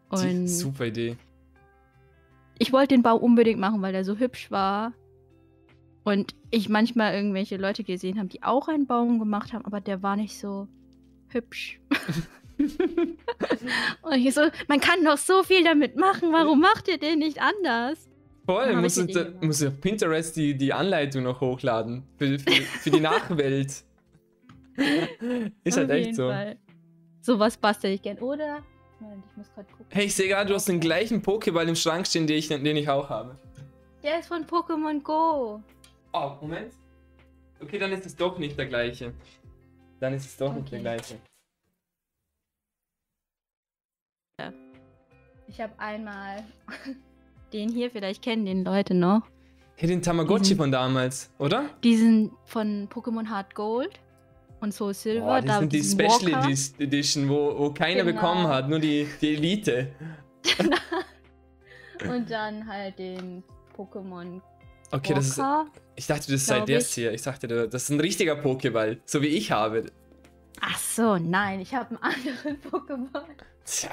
[0.09, 1.18] Und super Idee.
[2.59, 4.93] Ich wollte den Bau unbedingt machen, weil der so hübsch war.
[6.04, 10.04] Und ich manchmal irgendwelche Leute gesehen habe, die auch einen Baum gemacht haben, aber der
[10.04, 10.68] war nicht so
[11.30, 11.80] hübsch.
[12.58, 17.41] und ich so, man kann doch so viel damit machen, warum macht ihr den nicht
[17.41, 18.10] anders?
[18.45, 22.04] Voll, muss, da, muss auf Pinterest die, die Anleitung noch hochladen.
[22.18, 23.84] Für, für, für die Nachwelt.
[25.64, 26.28] Ist halt echt so.
[26.28, 26.58] Fall.
[27.22, 28.18] Sowas bastel ich gern.
[28.18, 28.60] Oder?
[28.99, 29.86] Ich muss gerade gucken.
[29.89, 32.66] Hey, ich sehe gerade, du hast den gleichen Pokéball im Schrank stehen, den ich, den
[32.66, 33.38] ich auch habe.
[34.04, 35.62] Der ist von Pokémon Go.
[36.14, 36.74] Oh, Moment.
[37.59, 39.14] Okay, dann ist es doch nicht der gleiche.
[39.99, 40.59] Dann ist es doch okay.
[40.59, 41.16] nicht der gleiche.
[45.47, 46.43] Ich habe einmal
[47.53, 49.22] den hier, vielleicht kennen den Leute noch.
[49.76, 51.70] Hey, den Tamagotchi diesen, von damals, oder?
[51.84, 53.99] Diesen von Pokémon Hard Gold
[54.61, 55.26] und Soul Silver.
[55.26, 56.49] Oh, das da sind die Special Walker.
[56.80, 58.14] Edition, wo, wo keiner genau.
[58.14, 59.91] bekommen hat, nur die, die Elite.
[62.09, 63.43] und dann halt den
[63.76, 64.41] Pokémon
[64.94, 65.41] Okay, das ist.
[65.96, 67.14] Ich dachte, das sei das hier.
[67.14, 69.91] Ich dachte, das ist ein richtiger Pokéball, so wie ich habe.
[70.62, 73.26] Ach so, nein, ich habe einen anderen Pokémon.
[73.66, 73.89] Tja.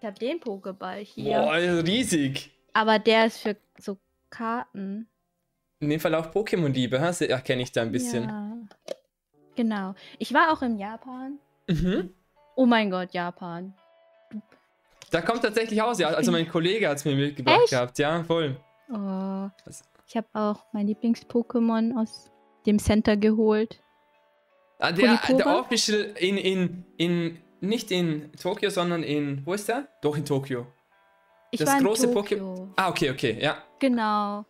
[0.00, 1.40] Ich habe den Pokéball hier.
[1.40, 2.50] Boah, riesig.
[2.72, 3.98] Aber der ist für so
[4.30, 5.06] Karten.
[5.80, 8.24] In dem Fall auch Pokémon-Liebe, erkenne ich da ein bisschen.
[8.24, 8.56] Ja.
[9.56, 9.94] Genau.
[10.18, 11.38] Ich war auch in Japan.
[11.68, 12.14] Mhm.
[12.56, 13.74] Oh mein Gott, Japan.
[15.10, 16.08] Da kommt tatsächlich aus, ja.
[16.08, 17.70] Also mein Kollege hat es mir mitgebracht Echt?
[17.70, 18.56] gehabt, ja, voll.
[18.90, 19.48] Oh.
[20.06, 22.30] Ich habe auch mein Lieblings-Pokémon aus
[22.66, 23.80] dem Center geholt.
[24.78, 29.44] Ah, der, der Official in, in, in nicht in Tokio, sondern in.
[29.44, 29.88] Wo ist der?
[30.02, 30.66] Doch in Tokio.
[31.50, 32.68] Ich das war große Pokémon.
[32.76, 33.62] Ah, okay, okay, ja.
[33.78, 34.44] Genau.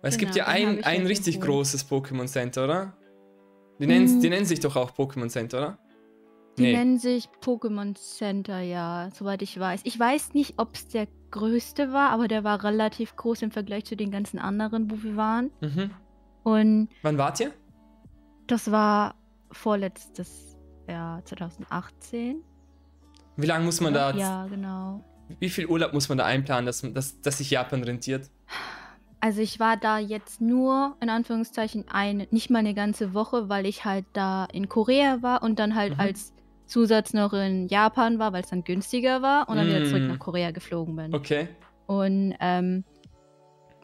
[0.00, 1.50] Weil es genau, gibt ja ein, ein richtig geholt.
[1.50, 2.92] großes Pokémon Center, oder?
[3.78, 4.20] Die, nennen, mm.
[4.20, 5.78] die nennen sich doch auch Pokémon Center, oder?
[6.56, 6.72] Die nee.
[6.72, 9.80] nennen sich Pokémon Center, ja, soweit ich weiß.
[9.84, 13.84] Ich weiß nicht, ob es der größte war, aber der war relativ groß im Vergleich
[13.84, 15.50] zu den ganzen anderen, wo wir waren.
[15.60, 15.90] Mhm.
[16.44, 16.88] Und.
[17.02, 17.52] Wann wart ihr?
[18.46, 19.16] Das war
[19.50, 20.56] vorletztes
[20.88, 22.42] ja, 2018.
[23.36, 24.12] Wie lange muss man da?
[24.12, 25.02] Ja, genau.
[25.40, 28.30] Wie viel Urlaub muss man da einplanen, dass, dass, dass sich Japan rentiert?
[29.20, 33.64] Also ich war da jetzt nur, in Anführungszeichen, eine, nicht mal eine ganze Woche, weil
[33.64, 36.00] ich halt da in Korea war und dann halt mhm.
[36.00, 36.33] als
[36.66, 39.70] Zusatz noch in Japan war, weil es dann günstiger war und dann mm.
[39.70, 41.14] wieder zurück nach Korea geflogen bin.
[41.14, 41.48] Okay.
[41.86, 42.84] Und ähm,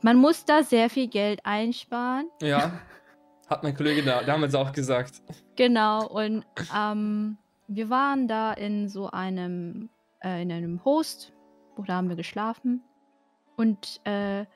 [0.02, 2.28] man muss da sehr viel Geld einsparen.
[2.42, 2.72] Ja.
[3.48, 5.22] Hat mein Kollege da damals auch gesagt.
[5.56, 9.90] Genau, und ähm, wir waren da in so einem,
[10.22, 11.32] äh, in einem Host,
[11.76, 12.82] wo da haben wir geschlafen.
[13.56, 14.46] Und äh,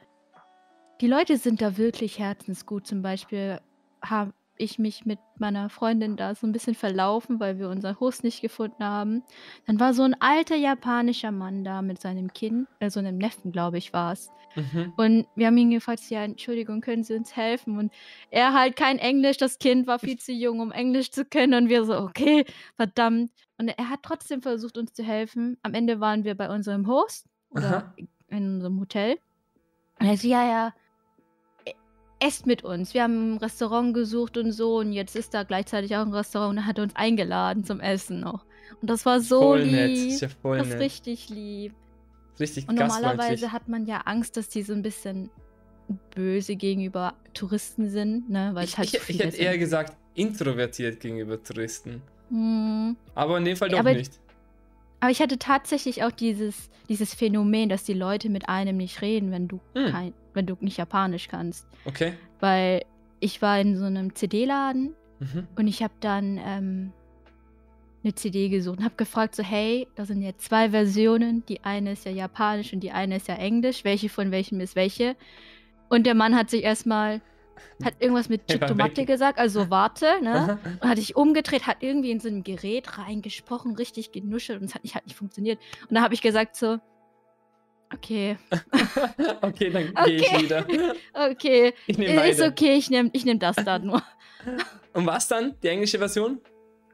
[1.01, 2.87] die Leute sind da wirklich herzensgut.
[2.87, 3.61] Zum Beispiel
[4.01, 8.25] habe ich mich mit meiner Freundin da so ein bisschen verlaufen, weil wir unseren Host
[8.25, 9.23] nicht gefunden haben.
[9.67, 13.53] Dann war so ein alter japanischer Mann da mit seinem Kind, äh, so einem Neffen,
[13.53, 14.31] glaube ich, war es.
[14.55, 14.93] Mhm.
[14.97, 17.79] Und wir haben ihn gefragt, ja, Entschuldigung, können Sie uns helfen?
[17.79, 17.93] Und
[18.31, 21.55] er halt kein Englisch, das Kind war viel zu jung, um Englisch zu können.
[21.55, 22.45] Und wir so, okay,
[22.77, 23.33] verdammt.
[23.59, 25.59] Und er hat trotzdem versucht, uns zu helfen.
[25.63, 27.95] Am Ende waren wir bei unserem Host oder Aha.
[28.29, 29.19] in unserem Hotel.
[30.01, 30.75] Und er so, ja, ja,
[32.21, 32.95] esst mit uns.
[32.95, 36.53] Wir haben ein Restaurant gesucht und so und jetzt ist da gleichzeitig auch ein Restaurant
[36.53, 38.45] und er hat uns eingeladen zum Essen noch.
[38.81, 39.73] Und das war so voll lieb.
[39.73, 39.91] Nett.
[39.97, 41.75] Ist ja voll das ist richtig lieb.
[42.41, 45.31] Richtig Und normalerweise hat man ja Angst, dass die so ein bisschen
[46.15, 48.51] böse gegenüber Touristen sind, ne?
[48.55, 52.03] Weil Ich, halt ich, ich hätte eher gesagt, introvertiert gegenüber Touristen.
[52.31, 52.97] Hm.
[53.15, 54.19] Aber in dem Fall doch Aber- nicht.
[55.05, 59.31] Aber ich hatte tatsächlich auch dieses, dieses Phänomen, dass die Leute mit einem nicht reden,
[59.33, 59.91] wenn du Hm.
[59.93, 61.67] kein, wenn du nicht Japanisch kannst.
[61.85, 62.15] Okay.
[62.41, 62.87] Weil
[63.21, 65.47] ich war in so einem CD-Laden Mhm.
[65.57, 66.93] und ich habe dann ähm,
[68.03, 71.93] eine CD gesucht und habe gefragt so, hey, da sind jetzt zwei Versionen, die eine
[71.93, 75.17] ist ja Japanisch und die eine ist ja Englisch, welche von welchem ist welche?
[75.91, 77.21] Und der Mann hat sich erstmal,
[77.85, 79.07] hat irgendwas mit weg.
[79.07, 80.59] gesagt, also warte, ne?
[80.81, 84.75] Und hat sich umgedreht, hat irgendwie in so ein Gerät reingesprochen, richtig genuschelt und es
[84.75, 85.59] hat nicht, hat nicht funktioniert.
[85.89, 86.79] Und da habe ich gesagt so,
[87.93, 88.37] okay,
[89.43, 90.43] okay, dann gehe ich Okay.
[90.43, 90.67] wieder.
[91.31, 94.03] okay, Ich nehme ist okay, ich nehme ich nehm das da nur.
[94.93, 95.55] Und was dann?
[95.63, 96.41] Die englische Version?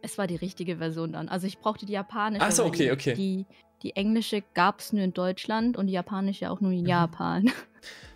[0.03, 1.29] Es war die richtige Version dann.
[1.29, 2.45] Also ich brauchte die japanische.
[2.47, 3.15] Ach so, weil okay, die, okay.
[3.15, 3.47] Die,
[3.83, 6.87] die englische gab es nur in Deutschland und die japanische auch nur in Mhm.
[6.87, 7.51] Japan.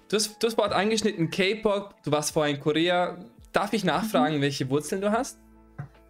[0.09, 3.19] Du hast, du hast bald angeschnitten K-Pop, du warst vorher in Korea.
[3.53, 3.89] Darf ich Mhm.
[3.89, 5.39] nachfragen, welche Wurzeln du hast?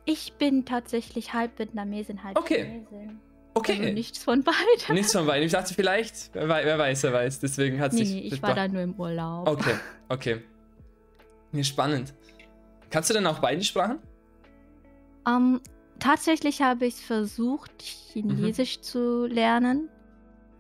[0.05, 2.65] Ich bin tatsächlich halb Vietnamesin, halb Okay.
[2.91, 3.21] Chinesin.
[3.55, 3.79] Okay.
[3.79, 4.95] Also nichts von beidem.
[4.95, 5.47] Nichts von beiden.
[5.47, 7.39] Ich dachte vielleicht, wer, wei- wer weiß, wer weiß.
[7.41, 8.11] Deswegen hat Nee, sich.
[8.15, 9.49] nee, ich war da nur im Urlaub.
[9.49, 9.75] Okay,
[10.09, 10.43] okay.
[11.53, 12.13] Nee, spannend.
[12.91, 14.01] Kannst du denn auch beide Sprachen?
[15.27, 15.61] Ähm,
[16.01, 19.89] tatsächlich habe ich versucht, Chinesisch zu lernen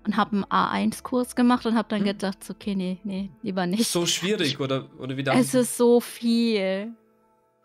[0.04, 2.06] und habe einen A1-Kurs gemacht und habe dann Mhm.
[2.06, 3.86] gedacht, so, okay, nee, nee, lieber nicht.
[3.86, 6.92] So schwierig oder, oder wie darf es ist so viel.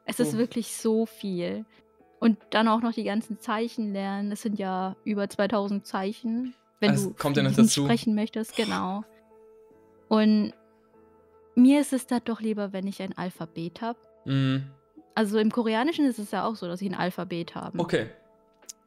[0.05, 0.37] Es ist Oh.
[0.37, 1.65] wirklich so viel.
[2.19, 4.29] Und dann auch noch die ganzen Zeichen lernen.
[4.29, 7.83] Das sind ja über 2000 Zeichen, wenn Das du kommt ja dazu.
[7.85, 9.03] sprechen möchtest, genau.
[10.07, 10.53] Und
[11.55, 13.99] mir ist es da doch lieber, wenn ich ein Alphabet habe.
[14.25, 14.63] Mhm.
[15.15, 17.77] Also im Koreanischen ist es ja auch so, dass ich ein Alphabet habe.
[17.79, 18.07] Okay.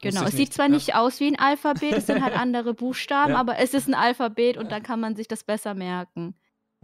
[0.03, 0.71] Genau, es sieht zwar ja.
[0.71, 3.39] nicht aus wie ein Alphabet, es sind halt andere Buchstaben, Ja.
[3.39, 6.35] aber es ist ein Alphabet und dann kann man sich das besser merken.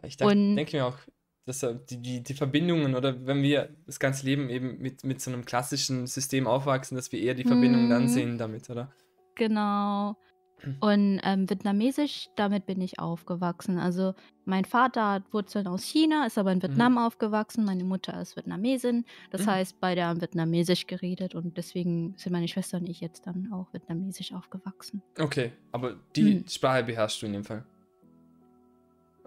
[0.03, 0.97] Ich denke mir auch,
[1.45, 5.31] dass die, die, die Verbindungen oder wenn wir das ganze Leben eben mit, mit so
[5.31, 8.07] einem klassischen System aufwachsen, dass wir eher die Verbindungen dann Mhm.
[8.07, 8.91] sehen damit, oder?
[9.35, 10.15] Genau.
[10.81, 13.77] Und ähm, Vietnamesisch, damit bin ich aufgewachsen.
[13.79, 14.13] Also
[14.45, 17.63] mein Vater hat Wurzeln aus China, ist aber in Vietnam aufgewachsen.
[17.65, 19.05] Meine Mutter ist Vietnamesin.
[19.31, 19.51] Das Mhm.
[19.51, 23.71] heißt, beide haben Vietnamesisch geredet und deswegen sind meine Schwester und ich jetzt dann auch
[23.73, 25.01] Vietnamesisch aufgewachsen.
[25.17, 26.45] Okay, aber die Mhm.
[26.47, 27.63] Sprache beherrschst du in dem Fall.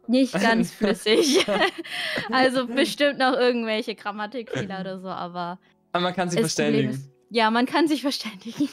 [0.09, 1.47] Nicht ganz flüssig.
[2.31, 5.59] also bestimmt noch irgendwelche Grammatikfehler oder so, aber
[5.93, 6.91] Aber man kann sich verständigen.
[6.91, 8.69] ist, ja, man kann sich verständigen.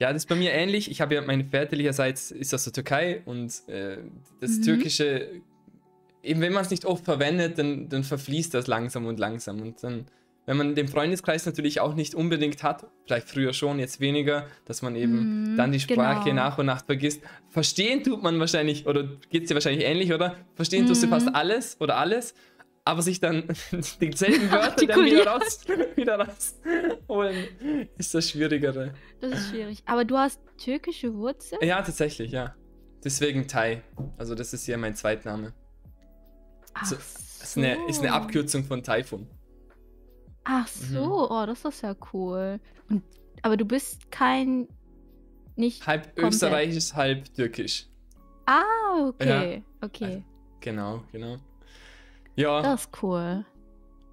[0.00, 0.90] Ja, das ist bei mir ähnlich.
[0.90, 3.98] Ich habe ja, mein väterlicherseits ist aus der Türkei und äh,
[4.40, 4.62] das Mhm.
[4.62, 5.28] Türkische,
[6.22, 9.60] eben wenn man es nicht oft verwendet, dann, dann verfließt das langsam und langsam.
[9.60, 10.06] Und dann,
[10.46, 14.82] wenn man den Freundeskreis natürlich auch nicht unbedingt hat, vielleicht früher schon, jetzt weniger, dass
[14.82, 16.42] man eben Mhm, dann die Sprache genau.
[16.42, 17.20] nach und nach vergisst.
[17.48, 20.36] Verstehen tut man wahrscheinlich, oder geht es dir wahrscheinlich ähnlich, oder?
[20.54, 21.10] Verstehen tust du Mhm.
[21.10, 22.34] fast alles oder alles,
[22.88, 23.44] aber sich dann
[24.00, 25.60] dieselben Wörter dann wieder raus,
[25.96, 26.58] wieder raus
[27.06, 27.46] holen,
[27.98, 28.94] ist das Schwierigere.
[29.20, 29.82] Das ist schwierig.
[29.84, 31.60] Aber du hast türkische Wurzeln?
[31.62, 32.54] Ja, tatsächlich, ja.
[33.04, 33.82] Deswegen Thai.
[34.16, 35.52] Also das ist ja mein Zweitname.
[36.72, 38.12] Ach so, Das ist eine, ist eine.
[38.12, 39.28] Abkürzung von Taifun.
[40.44, 40.94] Ach Mhm.
[40.94, 42.58] so, oh, das ist ja cool.
[42.88, 43.04] Und,
[43.42, 44.66] aber du bist kein.
[45.56, 45.86] Nicht.
[45.86, 46.32] Halb Komplett.
[46.32, 47.86] österreichisch, halb türkisch.
[48.46, 49.62] Ah, okay.
[49.82, 50.24] Okay.
[50.60, 51.36] Genau, genau.
[52.38, 53.44] Ja, Das ist cool.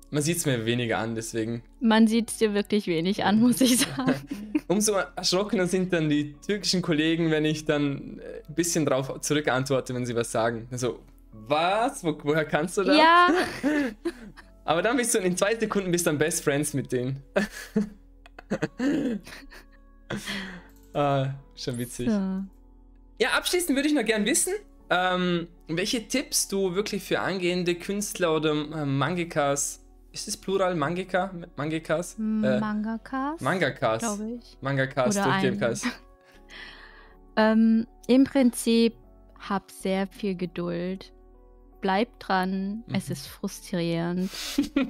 [0.10, 1.62] man sieht es mir weniger an, deswegen.
[1.80, 4.16] Man sieht es dir wirklich wenig an, muss ich sagen.
[4.68, 9.94] Umso erschrockener sind dann die türkischen Kollegen, wenn ich dann äh, ein bisschen drauf zurückantworte,
[9.94, 10.68] wenn sie was sagen.
[10.72, 11.00] Also,
[11.32, 12.04] was?
[12.04, 12.98] Wo, woher kannst du das?
[12.98, 13.28] ja,
[14.66, 17.22] Aber dann bist du in zwei Sekunden bist dann Best Friends mit denen.
[20.94, 22.10] ah, schon witzig.
[22.10, 22.44] so.
[23.20, 24.54] Ja, abschließend würde ich noch gern wissen,
[24.90, 28.86] ähm, welche Tipps du wirklich für angehende Künstler oder äh,
[30.12, 31.34] ist es Plural Mangaka?
[31.56, 32.16] Mangakas?
[32.18, 33.42] Äh, Mangakas.
[33.42, 34.00] Mangakas.
[34.02, 34.58] glaube ich.
[34.62, 35.86] Mangakas Oder ein- kannst.
[37.38, 38.96] Ähm, Im Prinzip
[39.40, 41.12] hab sehr viel Geduld.
[41.82, 42.84] Bleib dran.
[42.94, 43.12] Es Mhm.
[43.14, 44.32] ist frustrierend.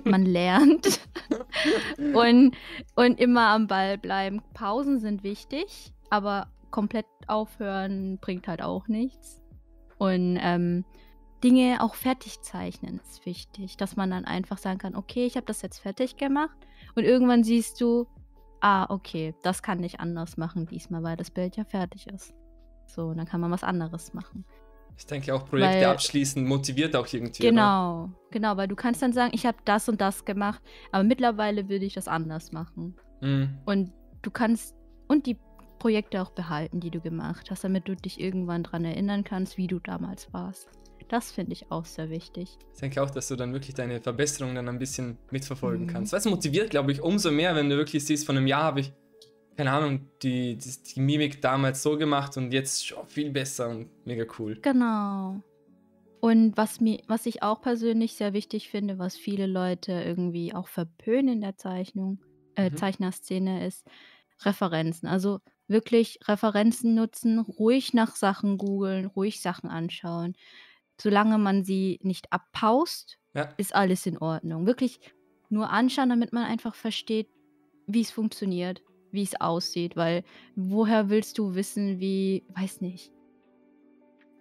[0.04, 1.00] Man lernt.
[2.14, 2.56] und,
[2.96, 4.44] und immer am Ball bleiben.
[4.54, 9.42] Pausen sind wichtig, aber komplett aufhören bringt halt auch nichts.
[10.06, 10.86] Und ähm,
[11.44, 15.46] Dinge auch fertig zeichnen ist wichtig, dass man dann einfach sagen kann, okay, ich habe
[15.46, 16.58] das jetzt fertig gemacht
[16.96, 18.08] und irgendwann siehst du,
[18.62, 22.34] ah, okay, das kann ich anders machen diesmal, weil das Bild ja fertig ist.
[22.88, 24.46] So, dann kann man was anderes machen.
[24.98, 27.44] Ich denke auch Projekte Weil- abschließen motiviert auch irgendwie.
[27.44, 27.50] oder?
[27.50, 31.68] Genau, genau, weil du kannst dann sagen, ich habe das und das gemacht, aber mittlerweile
[31.68, 32.96] würde ich das anders machen.
[33.22, 33.58] Mhm.
[33.66, 33.92] Und
[34.22, 34.74] du kannst
[35.08, 35.38] und die
[35.80, 39.68] Projekte auch behalten, die du gemacht hast, damit du dich irgendwann dran erinnern kannst, wie
[39.68, 40.70] du damals warst.
[41.08, 42.58] Das finde ich auch sehr wichtig.
[42.74, 45.90] Ich denke auch, dass du dann wirklich deine Verbesserungen dann ein bisschen mitverfolgen Mhm.
[45.92, 46.14] kannst.
[46.14, 48.92] Was motiviert, glaube ich, umso mehr, wenn du wirklich siehst, von einem Jahr habe ich,
[49.56, 53.90] keine Ahnung, die, die, die Mimik damals so gemacht und jetzt schon viel besser und
[54.06, 54.58] mega cool.
[54.62, 55.42] Genau.
[56.22, 60.68] Und was mir, was ich auch persönlich sehr wichtig finde, was viele Leute irgendwie auch
[60.68, 62.20] verpönen in der Zeichnung,
[62.56, 62.78] äh, Mhm.
[62.78, 63.86] Zeichnerszene, ist
[64.42, 65.08] Referenzen.
[65.08, 70.36] Also wirklich Referenzen nutzen, ruhig nach Sachen googeln, ruhig Sachen anschauen.
[71.00, 74.66] Solange man sie nicht abpaust, Ja, ist alles in Ordnung.
[74.66, 75.00] Wirklich
[75.50, 77.28] nur anschauen, damit man einfach versteht,
[77.88, 79.96] wie es funktioniert, wie es aussieht.
[79.96, 80.24] Weil
[80.56, 83.12] woher willst du wissen, wie, weiß nicht,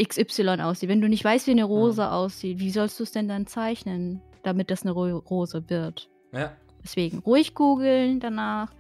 [0.02, 0.88] XY aussieht?
[0.88, 4.20] Wenn du nicht weißt, wie eine Rose aussieht, wie sollst du es denn dann zeichnen,
[4.42, 6.10] damit das eine Ro Rose wird?
[6.32, 6.56] ja.
[6.82, 8.70] Deswegen ruhig googeln danach,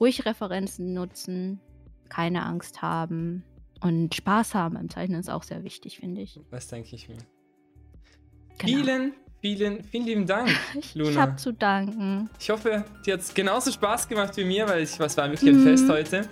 [0.00, 1.60] ruhig Referenzen nutzen,
[2.08, 3.44] keine Angst haben
[3.80, 6.40] und Spaß haben beim Zeichnen ist auch sehr wichtig, finde ich.
[6.50, 7.18] Das denke ich mir.
[8.58, 8.78] Genau.
[8.82, 11.20] Vielen, vielen, vielen lieben Dank, Ich, ich Luna.
[11.20, 12.30] habe zu danken.
[12.38, 15.50] Ich hoffe, dir hat es genauso Spaß gemacht wie mir, weil ich, was war wirklich
[15.50, 15.64] ein Mhm.
[15.64, 16.28] Fest heute.